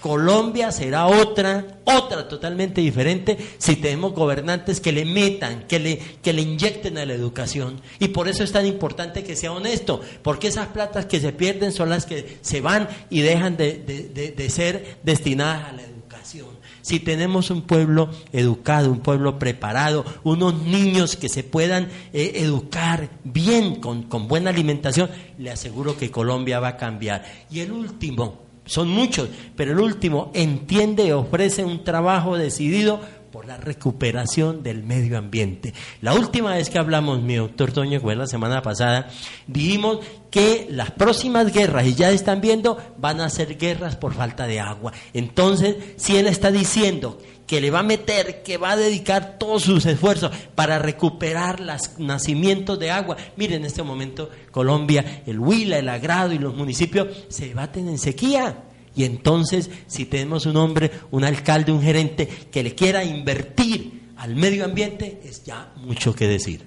[0.02, 6.34] Colombia será otra, otra totalmente diferente si tenemos gobernantes que le metan, que le, que
[6.34, 7.82] le inyecten a la educación.
[8.00, 11.72] Y por eso es tan importante que sea honesto, porque esas platas que se pierden
[11.72, 16.48] son las que se van y dejan de, ser destinadas a la educación.
[16.82, 23.10] Si tenemos un pueblo educado, un pueblo preparado, unos niños que se puedan eh, educar
[23.24, 27.24] bien, con, con buena alimentación, le aseguro que Colombia va a cambiar.
[27.50, 33.02] Y el último, son muchos, pero el último entiende y ofrece un trabajo decidido
[33.34, 35.74] por la recuperación del medio ambiente.
[36.02, 39.10] La última vez que hablamos, mi doctor Toño, fue la semana pasada,
[39.48, 40.00] dijimos
[40.30, 44.60] que las próximas guerras, y ya están viendo, van a ser guerras por falta de
[44.60, 44.94] agua.
[45.14, 47.18] Entonces, si él está diciendo
[47.48, 52.00] que le va a meter, que va a dedicar todos sus esfuerzos para recuperar los
[52.00, 53.18] nacimientos de agua.
[53.36, 57.98] Miren, en este momento Colombia, el Huila, el Agrado y los municipios se baten en
[57.98, 58.64] sequía.
[58.96, 64.36] Y entonces, si tenemos un hombre, un alcalde, un gerente que le quiera invertir al
[64.36, 66.62] medio ambiente, es ya mucho que decir.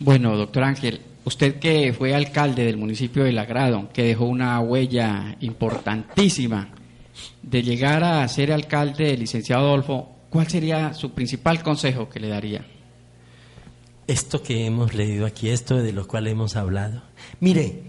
[0.00, 5.36] Bueno, doctor Ángel, usted que fue alcalde del municipio del Agrado, que dejó una huella
[5.40, 6.70] importantísima
[7.44, 12.66] de llegar a ser alcalde, licenciado Adolfo, ¿cuál sería su principal consejo que le daría?
[14.06, 17.02] Esto que hemos leído aquí, esto de lo cual hemos hablado.
[17.40, 17.82] Mire,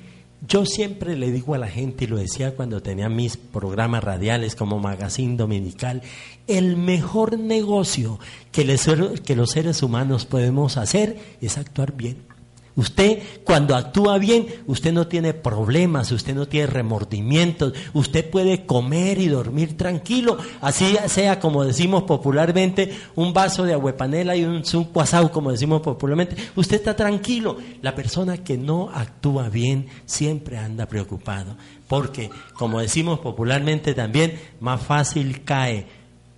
[0.47, 4.55] yo siempre le digo a la gente, y lo decía cuando tenía mis programas radiales
[4.55, 6.01] como Magazine Dominical,
[6.47, 8.19] el mejor negocio
[8.51, 8.77] que,
[9.23, 12.34] que los seres humanos podemos hacer es actuar bien.
[12.75, 19.17] Usted cuando actúa bien, usted no tiene problemas, usted no tiene remordimientos, usted puede comer
[19.17, 25.31] y dormir tranquilo, así sea como decimos popularmente, un vaso de aguepanela y un cuasau
[25.31, 27.57] como decimos popularmente, usted está tranquilo.
[27.81, 31.55] La persona que no actúa bien siempre anda preocupado,
[31.87, 35.87] porque como decimos popularmente también, más fácil cae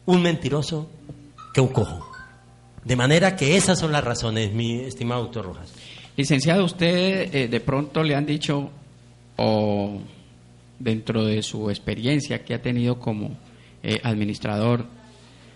[0.05, 0.87] un mentiroso
[1.51, 2.07] que un cojo.
[2.85, 5.73] De manera que esas son las razones, mi estimado doctor Rojas.
[6.17, 8.71] Licenciado, usted eh, de pronto le han dicho,
[9.35, 10.01] o
[10.79, 13.37] dentro de su experiencia que ha tenido como
[13.83, 14.87] eh, administrador,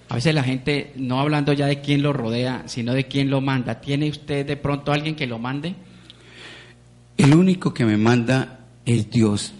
[0.07, 3.41] a veces la gente, no hablando ya de quién lo rodea, sino de quién lo
[3.41, 5.73] manda, ¿tiene usted de pronto alguien que lo mande?
[7.17, 9.53] El único que me manda es Dios,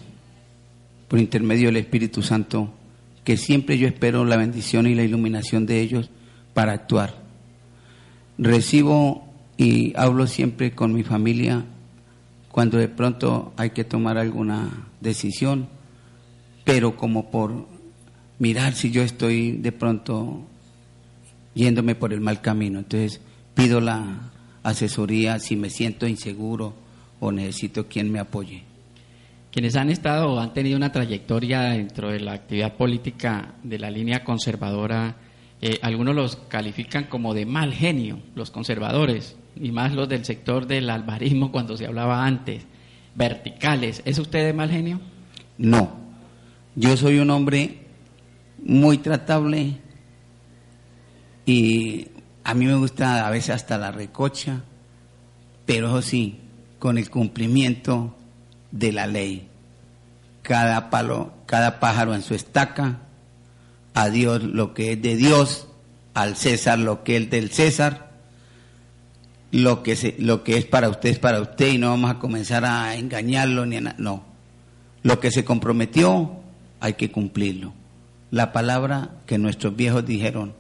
[1.08, 2.72] por intermedio del Espíritu Santo,
[3.24, 6.12] que siempre yo espero la bendición y la iluminación de ellos
[6.54, 7.16] para actuar.
[8.38, 9.31] Recibo
[9.62, 11.64] y hablo siempre con mi familia
[12.52, 15.68] cuando de pronto hay que tomar alguna decisión,
[16.64, 17.68] pero como por
[18.40, 20.42] mirar si yo estoy de pronto
[21.54, 22.80] yéndome por el mal camino.
[22.80, 23.22] Entonces
[23.54, 24.32] pido la
[24.64, 26.74] asesoría si me siento inseguro
[27.20, 28.64] o necesito quien me apoye.
[29.52, 33.92] Quienes han estado o han tenido una trayectoria dentro de la actividad política de la
[33.92, 35.18] línea conservadora,
[35.62, 40.66] eh, algunos los califican como de mal genio, los conservadores, y más los del sector
[40.66, 42.66] del albarismo cuando se hablaba antes,
[43.16, 44.02] verticales.
[44.06, 45.00] ¿Es usted de mal genio?
[45.58, 45.92] No,
[46.76, 47.82] yo soy un hombre
[48.64, 49.78] muy tratable
[51.46, 52.08] y
[52.44, 54.64] a mí me gusta a veces hasta la recocha,
[55.66, 56.40] pero eso sí,
[56.80, 58.16] con el cumplimiento
[58.72, 59.48] de la ley.
[60.42, 63.02] Cada palo, cada pájaro en su estaca,
[63.94, 65.68] a Dios lo que es de Dios,
[66.14, 68.12] al César lo que es del César,
[69.52, 72.20] lo que, se, lo que es para usted es para usted y no vamos a
[72.20, 74.24] comenzar a engañarlo ni a no.
[75.04, 76.40] Lo que se comprometió
[76.80, 77.74] hay que cumplirlo.
[78.30, 80.54] La palabra que nuestros viejos dijeron,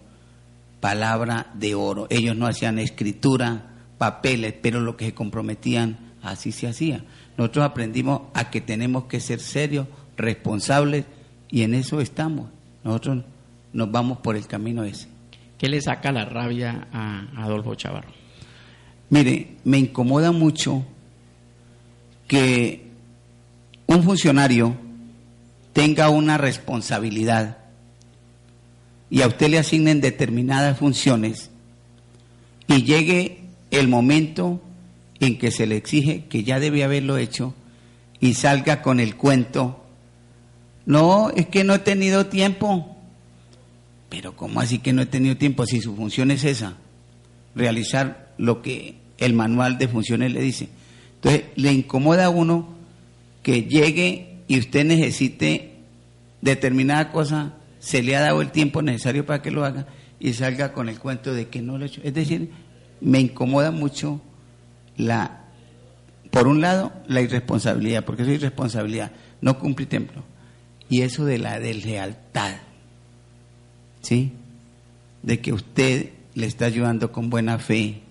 [0.81, 2.07] palabra de oro.
[2.09, 3.67] Ellos no hacían escritura,
[3.97, 7.05] papeles, pero lo que se comprometían, así se hacía.
[7.37, 11.05] Nosotros aprendimos a que tenemos que ser serios, responsables,
[11.49, 12.49] y en eso estamos.
[12.83, 13.23] Nosotros
[13.73, 15.07] nos vamos por el camino ese.
[15.57, 18.09] ¿Qué le saca la rabia a Adolfo Chavarro?
[19.09, 20.85] Mire, me incomoda mucho
[22.27, 22.87] que
[23.87, 24.75] un funcionario
[25.73, 27.57] tenga una responsabilidad
[29.09, 31.51] y a usted le asignen determinadas funciones
[32.67, 34.61] y llegue el momento
[35.19, 37.53] en que se le exige que ya debe haberlo hecho
[38.19, 39.80] y salga con el cuento,
[40.85, 42.97] no, es que no he tenido tiempo.
[44.09, 46.77] Pero ¿cómo así que no he tenido tiempo si su función es esa?
[47.55, 50.69] Realizar lo que el manual de funciones le dice.
[51.15, 52.75] Entonces, le incomoda a uno
[53.43, 55.75] que llegue y usted necesite
[56.41, 59.87] determinada cosa se le ha dado el tiempo necesario para que lo haga
[60.19, 62.01] y salga con el cuento de que no lo ha hecho.
[62.03, 62.51] Es decir,
[62.99, 64.21] me incomoda mucho
[64.97, 65.45] la,
[66.29, 69.11] por un lado, la irresponsabilidad, porque es irresponsabilidad,
[69.41, 70.23] no cumple templo.
[70.91, 72.57] Y eso de la deslealtad,
[74.01, 74.33] ¿sí?
[75.23, 78.01] De que usted le está ayudando con buena fe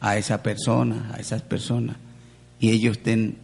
[0.00, 1.98] a esa persona, a esas personas,
[2.58, 3.36] y ellos estén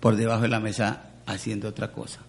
[0.00, 2.20] por debajo de la mesa haciendo otra cosa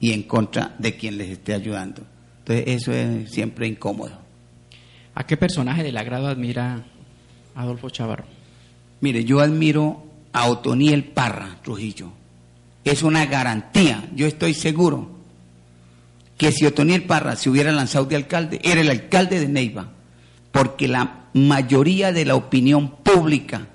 [0.00, 2.02] y en contra de quien les esté ayudando.
[2.40, 4.18] Entonces eso es siempre incómodo.
[5.14, 6.84] ¿A qué personaje del agrado admira
[7.54, 8.26] Adolfo Chavarro?
[9.00, 10.04] Mire, yo admiro
[10.34, 12.12] a Otoniel Parra Trujillo.
[12.84, 15.14] Es una garantía, yo estoy seguro
[16.36, 19.92] que si Otoniel Parra se hubiera lanzado de alcalde, era el alcalde de Neiva,
[20.52, 23.68] porque la mayoría de la opinión pública,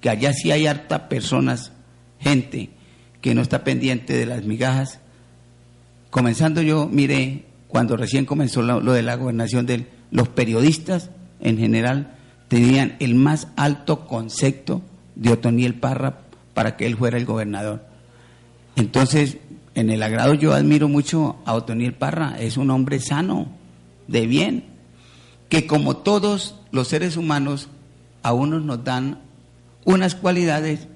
[0.00, 1.72] que allá sí hay harta personas,
[2.18, 2.70] gente
[3.20, 5.00] que no está pendiente de las migajas,
[6.10, 11.10] comenzando yo, mire, cuando recién comenzó lo, de la gobernación de los periodistas
[11.40, 12.14] en general
[12.48, 14.82] tenían el más alto concepto
[15.14, 16.18] de Otoniel Parra
[16.52, 17.91] para que él fuera el gobernador.
[18.76, 19.38] Entonces,
[19.74, 23.48] en el agrado yo admiro mucho a Otoniel Parra, es un hombre sano,
[24.08, 24.64] de bien,
[25.48, 27.68] que como todos los seres humanos,
[28.22, 29.20] a unos nos dan
[29.84, 30.86] unas cualidades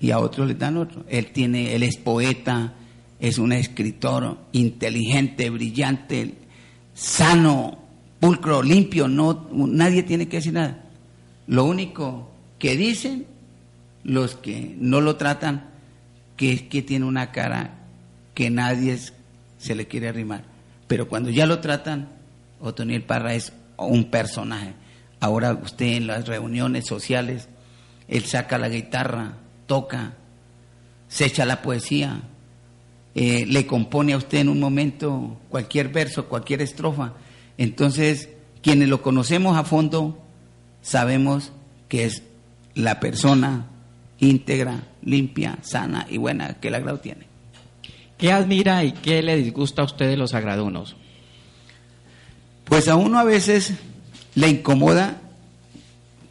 [0.00, 1.04] y a otros les dan otras.
[1.08, 2.74] Él tiene, él es poeta,
[3.18, 6.34] es un escritor inteligente, brillante,
[6.94, 7.78] sano,
[8.18, 10.84] pulcro, limpio, no, nadie tiene que decir nada.
[11.46, 13.26] Lo único que dicen
[14.04, 15.69] los que no lo tratan,
[16.40, 17.74] que es que tiene una cara
[18.32, 18.98] que nadie
[19.58, 20.44] se le quiere arrimar.
[20.86, 22.08] Pero cuando ya lo tratan,
[22.60, 24.72] Otoniel Parra es un personaje.
[25.20, 27.50] Ahora usted en las reuniones sociales,
[28.08, 29.34] él saca la guitarra,
[29.66, 30.14] toca,
[31.08, 32.22] se echa la poesía,
[33.14, 37.12] eh, le compone a usted en un momento cualquier verso, cualquier estrofa.
[37.58, 38.30] Entonces,
[38.62, 40.18] quienes lo conocemos a fondo,
[40.80, 41.52] sabemos
[41.90, 42.22] que es
[42.72, 43.66] la persona
[44.20, 47.26] íntegra, limpia, sana y buena que el agrado tiene.
[48.18, 50.96] ¿Qué admira y qué le disgusta a usted de los agradunos?
[52.64, 53.72] Pues a uno a veces
[54.34, 55.20] le incomoda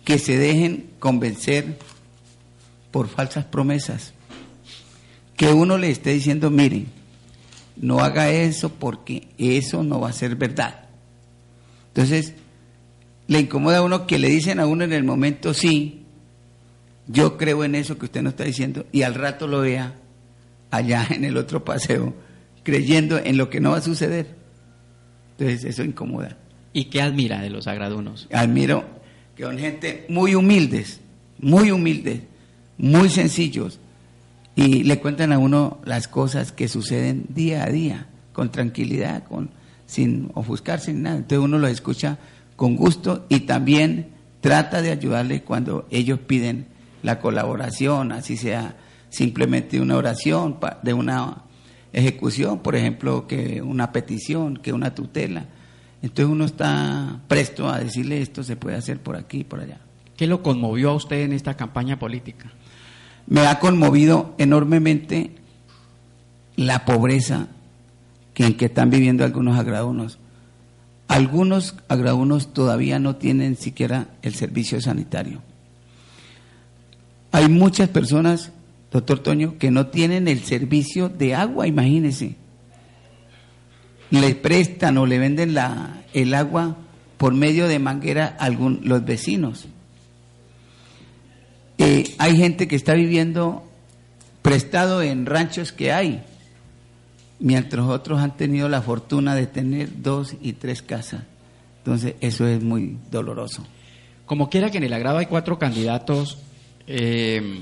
[0.05, 1.77] que se dejen convencer
[2.91, 4.13] por falsas promesas
[5.39, 6.87] que uno le esté diciendo, miren,
[7.77, 10.89] no haga eso porque eso no va a ser verdad.
[11.87, 12.33] Entonces,
[13.27, 15.98] le incomoda a uno que le dicen a uno en el momento, sí,
[17.11, 19.95] yo creo en eso que usted no está diciendo, y al rato lo vea
[20.69, 22.13] allá en el otro paseo,
[22.63, 24.35] creyendo en lo que no va a suceder.
[25.31, 26.37] Entonces, eso incomoda.
[26.71, 28.27] ¿Y qué admira de los agradunos?
[28.31, 28.85] Admiro
[29.35, 30.99] que son gente muy humildes,
[31.39, 32.21] muy humildes,
[32.77, 33.79] muy sencillos,
[34.55, 39.49] y le cuentan a uno las cosas que suceden día a día con tranquilidad, con,
[39.85, 41.17] sin ofuscarse ni nada.
[41.17, 42.19] Entonces uno los escucha
[42.55, 44.09] con gusto y también
[44.41, 46.67] trata de ayudarles cuando ellos piden
[47.03, 48.75] la colaboración, así sea
[49.09, 51.43] simplemente una oración de una
[51.93, 55.45] ejecución, por ejemplo, que una petición, que una tutela.
[56.01, 59.79] Entonces uno está presto a decirle esto se puede hacer por aquí y por allá.
[60.15, 62.51] ¿Qué lo conmovió a usted en esta campaña política?
[63.27, 65.35] Me ha conmovido enormemente
[66.55, 67.47] la pobreza
[68.33, 70.19] que en que están viviendo algunos agraunos.
[71.07, 75.41] Algunos agraunos todavía no tienen siquiera el servicio sanitario.
[77.31, 78.51] Hay muchas personas,
[78.91, 82.35] doctor Toño, que no tienen el servicio de agua, imagínese.
[84.09, 86.75] Le prestan o le venden la, el agua
[87.17, 89.67] por medio de manguera a los vecinos.
[91.77, 93.63] Eh, hay gente que está viviendo
[94.41, 96.23] prestado en ranchos que hay,
[97.39, 101.23] mientras otros han tenido la fortuna de tener dos y tres casas.
[101.79, 103.65] Entonces, eso es muy doloroso.
[104.25, 106.39] Como quiera que en el agrado hay cuatro candidatos,
[106.91, 107.61] eh,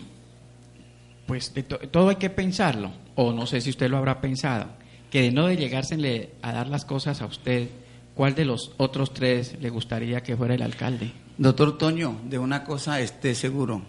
[1.25, 1.53] pues
[1.91, 4.67] todo hay que pensarlo, o no sé si usted lo habrá pensado,
[5.11, 7.67] que de no de llegársele a dar las cosas a usted,
[8.15, 11.11] ¿cuál de los otros tres le gustaría que fuera el alcalde?
[11.38, 13.82] Doctor Toño, de una cosa esté seguro,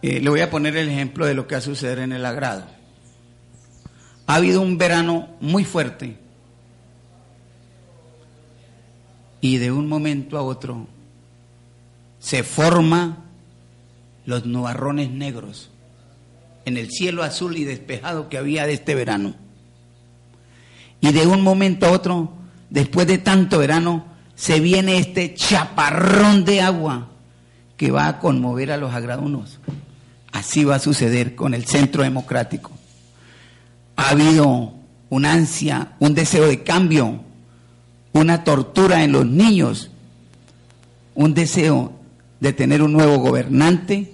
[0.00, 2.64] eh, le voy a poner el ejemplo de lo que ha sucedido en el agrado.
[4.26, 6.16] Ha habido un verano muy fuerte
[9.42, 10.86] y de un momento a otro
[12.22, 13.18] se forma
[14.26, 15.70] los nubarrones negros
[16.64, 19.34] en el cielo azul y despejado que había de este verano.
[21.00, 22.32] Y de un momento a otro,
[22.70, 24.06] después de tanto verano,
[24.36, 27.08] se viene este chaparrón de agua
[27.76, 29.58] que va a conmover a los agradunos.
[30.30, 32.70] Así va a suceder con el centro democrático.
[33.96, 34.74] Ha habido
[35.10, 37.20] una ansia, un deseo de cambio,
[38.12, 39.90] una tortura en los niños,
[41.16, 41.98] un deseo
[42.42, 44.10] de tener un nuevo gobernante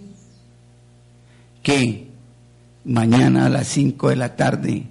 [1.62, 2.08] que
[2.84, 4.84] mañana a las 5 de la tarde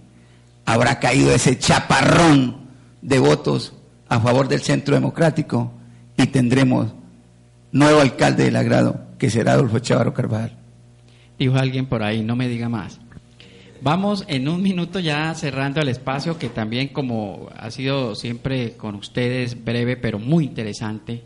[0.65, 2.57] habrá caído ese chaparrón
[3.03, 3.73] de votos
[4.09, 5.71] a favor del centro democrático
[6.17, 6.87] y tendremos
[7.71, 10.57] nuevo alcalde del agrado que será Adolfo Chávaro Carvajal
[11.37, 12.99] dijo alguien por ahí, no me diga más.
[13.81, 18.95] Vamos en un minuto ya cerrando el espacio que también como ha sido siempre con
[18.95, 21.21] ustedes breve pero muy interesante,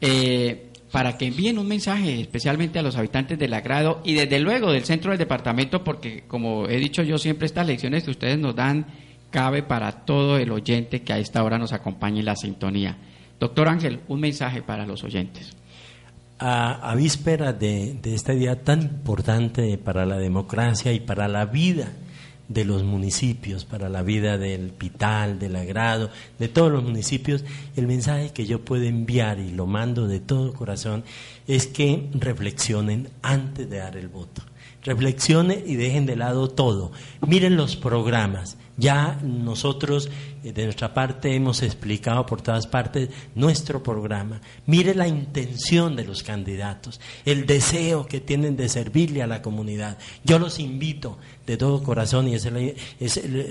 [0.00, 4.72] eh, para que envíen un mensaje especialmente a los habitantes del agrado y desde luego
[4.72, 8.56] del centro del departamento porque como he dicho yo siempre estas lecciones que ustedes nos
[8.56, 8.86] dan
[9.30, 12.96] cabe para todo el oyente que a esta hora nos acompañe en la sintonía.
[13.38, 15.56] Doctor Ángel, un mensaje para los oyentes
[16.40, 21.92] a, víspera de, de, este día tan importante para la democracia y para la vida
[22.50, 27.44] de los municipios, para la vida del Pital, del Agrado, de todos los municipios,
[27.76, 31.04] el mensaje que yo puedo enviar y lo mando de todo corazón
[31.46, 34.42] es que reflexionen antes de dar el voto.
[34.82, 36.90] Reflexionen y dejen de lado todo.
[37.24, 40.08] Miren los programas, ya nosotros
[40.42, 44.40] eh, de nuestra parte hemos explicado por todas partes nuestro programa.
[44.66, 49.98] Mire la intención de los candidatos, el deseo que tienen de servirle a la comunidad.
[50.24, 52.48] Yo los invito de todo corazón y es,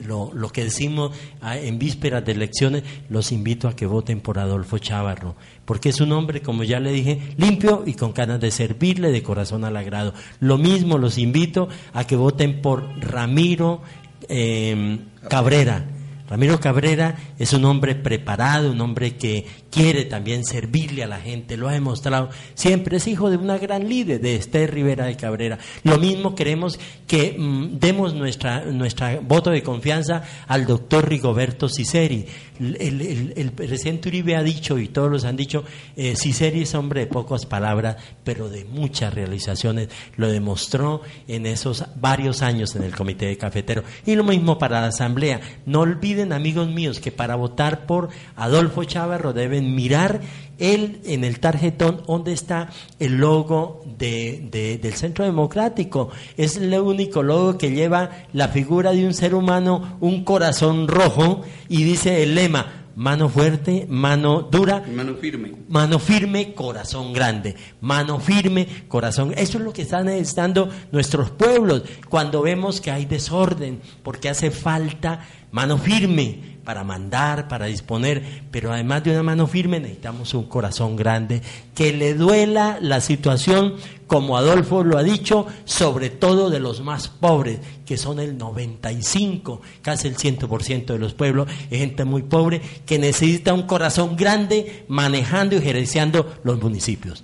[0.05, 1.11] lo, que decimos
[1.41, 6.01] ah, en vísperas de elecciones, los invito a que voten por Adolfo Chávarro, porque es
[6.01, 9.77] un hombre, como ya le dije, limpio y con ganas de servirle de corazón al
[9.77, 10.13] agrado.
[10.39, 13.81] Lo mismo los invito a que voten por Ramiro
[14.27, 15.85] eh, Cabrera.
[16.29, 21.57] Ramiro Cabrera es un hombre preparado, un hombre que quiere también servirle a la gente,
[21.57, 25.59] lo ha demostrado siempre, es hijo de una gran líder, de Esther Rivera de Cabrera.
[25.83, 32.25] Lo mismo queremos que mm, demos nuestra, nuestra voto de confianza al doctor Rigoberto Ciceri.
[32.59, 35.63] El, presidente Uribe ha dicho, y todos los han dicho,
[35.95, 39.89] eh, Ciceri es hombre de pocas palabras, pero de muchas realizaciones.
[40.17, 43.83] Lo demostró en esos varios años en el Comité de Cafetero.
[44.05, 45.39] Y lo mismo para la Asamblea.
[45.65, 50.21] No olviden, amigos míos, que para votar por Adolfo Chávarro deben mirar
[50.57, 56.09] él en el tarjetón donde está el logo de, del Centro Democrático.
[56.37, 61.43] Es el único logo que lleva la figura de un ser humano, un corazón rojo,
[61.69, 65.53] y dice el lema, mano fuerte, mano dura, mano firme.
[65.69, 67.55] Mano firme, corazón grande.
[67.79, 69.33] Mano firme, corazón.
[69.37, 74.51] Eso es lo que están necesitando nuestros pueblos cuando vemos que hay desorden, porque hace
[74.51, 80.43] falta mano firme para mandar, para disponer, pero además de una mano firme necesitamos un
[80.43, 81.41] corazón grande
[81.73, 83.73] que le duela la situación,
[84.05, 89.61] como Adolfo lo ha dicho, sobre todo de los más pobres, que son el 95,
[89.81, 94.85] casi el 100% de los pueblos, es gente muy pobre que necesita un corazón grande
[94.87, 97.23] manejando y gerenciando los municipios.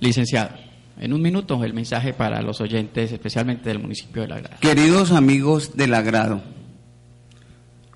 [0.00, 0.52] Licenciado,
[0.98, 4.56] en un minuto el mensaje para los oyentes, especialmente del municipio de La Grada.
[4.60, 6.40] Queridos amigos del Agrado,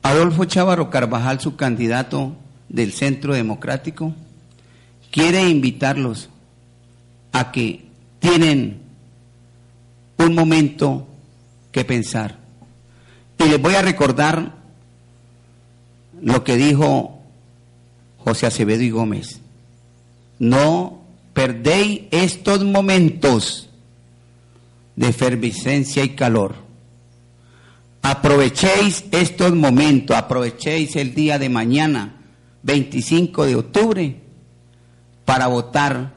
[0.03, 2.37] Adolfo Chávaro Carvajal, su candidato
[2.69, 4.15] del Centro Democrático,
[5.11, 6.31] quiere invitarlos
[7.33, 7.87] a que
[8.19, 8.81] tienen
[10.19, 11.07] un momento
[11.73, 12.39] que pensar.
[13.39, 14.55] Y les voy a recordar
[16.23, 17.21] lo que dijo
[18.19, 19.41] José Acevedo y Gómez.
[20.39, 23.69] No perdéis estos momentos
[24.97, 26.70] de efervescencia y calor
[28.03, 32.17] Aprovechéis estos momentos, aprovechéis el día de mañana,
[32.63, 34.21] 25 de octubre,
[35.25, 36.15] para votar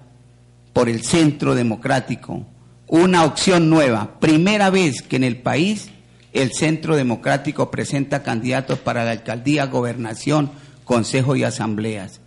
[0.72, 2.46] por el Centro Democrático,
[2.88, 4.20] una opción nueva.
[4.20, 5.90] Primera vez que en el país
[6.32, 10.52] el Centro Democrático presenta candidatos para la alcaldía, gobernación,
[10.86, 12.22] consejo y asambleas.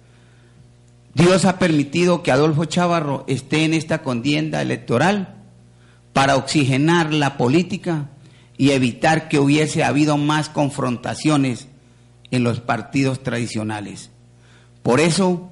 [1.15, 5.35] Dios ha permitido que Adolfo Chávarro esté en esta contienda electoral
[6.13, 8.11] para oxigenar la política
[8.59, 11.69] y evitar que hubiese habido más confrontaciones
[12.31, 14.11] en los partidos tradicionales.
[14.83, 15.51] Por eso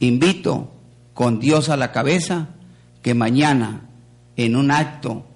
[0.00, 0.72] invito
[1.14, 2.48] con Dios a la cabeza
[3.02, 3.88] que mañana
[4.36, 5.26] en un acto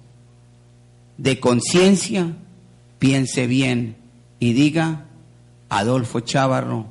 [1.17, 2.33] de conciencia
[2.99, 3.95] piense bien
[4.39, 5.05] y diga,
[5.69, 6.87] Adolfo Chávarro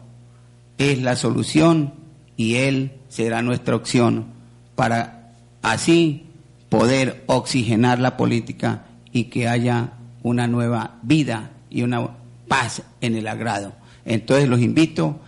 [0.78, 1.94] es la solución
[2.36, 4.26] y él será nuestra opción
[4.74, 6.26] para así
[6.68, 9.92] poder oxigenar la política y que haya
[10.26, 12.16] una nueva vida y una
[12.48, 13.74] paz en el agrado.
[14.04, 15.20] Entonces los invito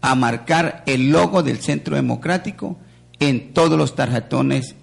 [0.00, 2.78] a marcar el logo del Centro Democrático
[3.18, 4.76] en todos los tarjetones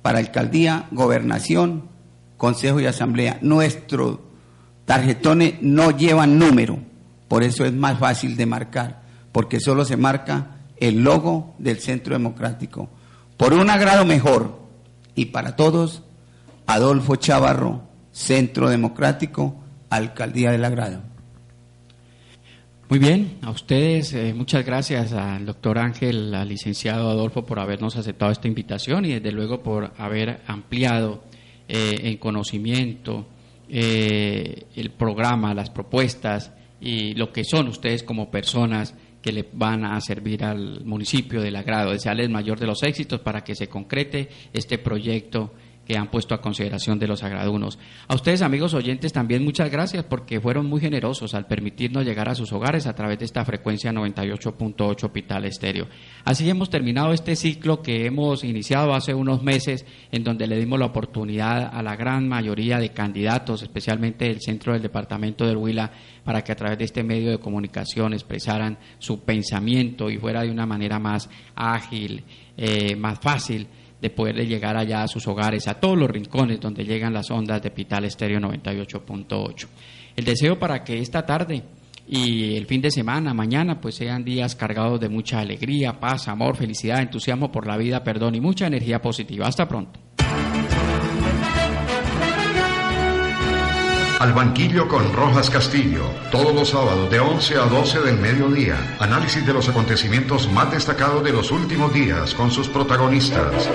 [0.00, 1.88] para alcaldía, gobernación,
[2.36, 3.38] consejo y asamblea.
[3.42, 4.20] Nuestros
[4.84, 6.78] tarjetones no llevan número,
[7.26, 9.02] por eso es más fácil de marcar,
[9.32, 12.88] porque solo se marca el logo del Centro Democrático.
[13.36, 14.60] Por un agrado mejor
[15.16, 16.04] y para todos,
[16.68, 17.82] Adolfo Chavarro,
[18.16, 21.02] Centro Democrático, Alcaldía del Agrado.
[22.88, 27.94] Muy bien, a ustedes eh, muchas gracias al doctor Ángel, al licenciado Adolfo por habernos
[27.96, 31.24] aceptado esta invitación y desde luego por haber ampliado
[31.68, 33.26] eh, en conocimiento
[33.68, 39.84] eh, el programa, las propuestas y lo que son ustedes como personas que le van
[39.84, 41.92] a servir al municipio del agrado.
[41.92, 45.52] Desearles mayor de los éxitos para que se concrete este proyecto
[45.86, 47.78] que han puesto a consideración de los agradunos.
[48.08, 52.34] A ustedes, amigos oyentes, también muchas gracias porque fueron muy generosos al permitirnos llegar a
[52.34, 55.86] sus hogares a través de esta frecuencia 98.8 Pital Estéreo.
[56.24, 60.78] Así hemos terminado este ciclo que hemos iniciado hace unos meses, en donde le dimos
[60.78, 65.92] la oportunidad a la gran mayoría de candidatos, especialmente del centro del departamento del Huila,
[66.24, 70.50] para que a través de este medio de comunicación expresaran su pensamiento y fuera de
[70.50, 72.24] una manera más ágil,
[72.56, 73.68] eh, más fácil
[74.00, 77.62] de poder llegar allá a sus hogares, a todos los rincones donde llegan las ondas
[77.62, 79.66] de Pital Estéreo 98.8.
[80.16, 81.62] El deseo para que esta tarde
[82.08, 86.56] y el fin de semana, mañana, pues sean días cargados de mucha alegría, paz, amor,
[86.56, 89.46] felicidad, entusiasmo por la vida, perdón y mucha energía positiva.
[89.46, 89.98] Hasta pronto.
[94.18, 98.96] Al banquillo con Rojas Castillo, todos los sábados de 11 a 12 del mediodía.
[98.98, 103.68] Análisis de los acontecimientos más destacados de los últimos días con sus protagonistas.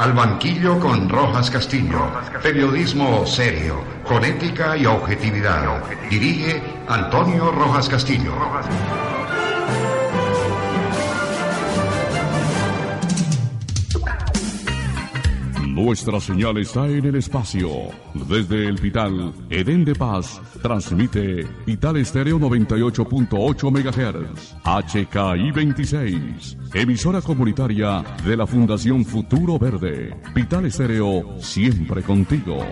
[0.00, 2.10] Al banquillo con Rojas Castillo.
[2.42, 5.82] Periodismo serio, con ética y objetividad.
[6.08, 8.32] Dirige Antonio Rojas Castillo.
[15.74, 17.68] Nuestra señal está en el espacio.
[18.28, 28.04] Desde el Vital, Edén de Paz, transmite Vital Estéreo 98.8 MHz, HKI 26, emisora comunitaria
[28.24, 30.16] de la Fundación Futuro Verde.
[30.32, 32.64] Vital Estéreo, siempre contigo.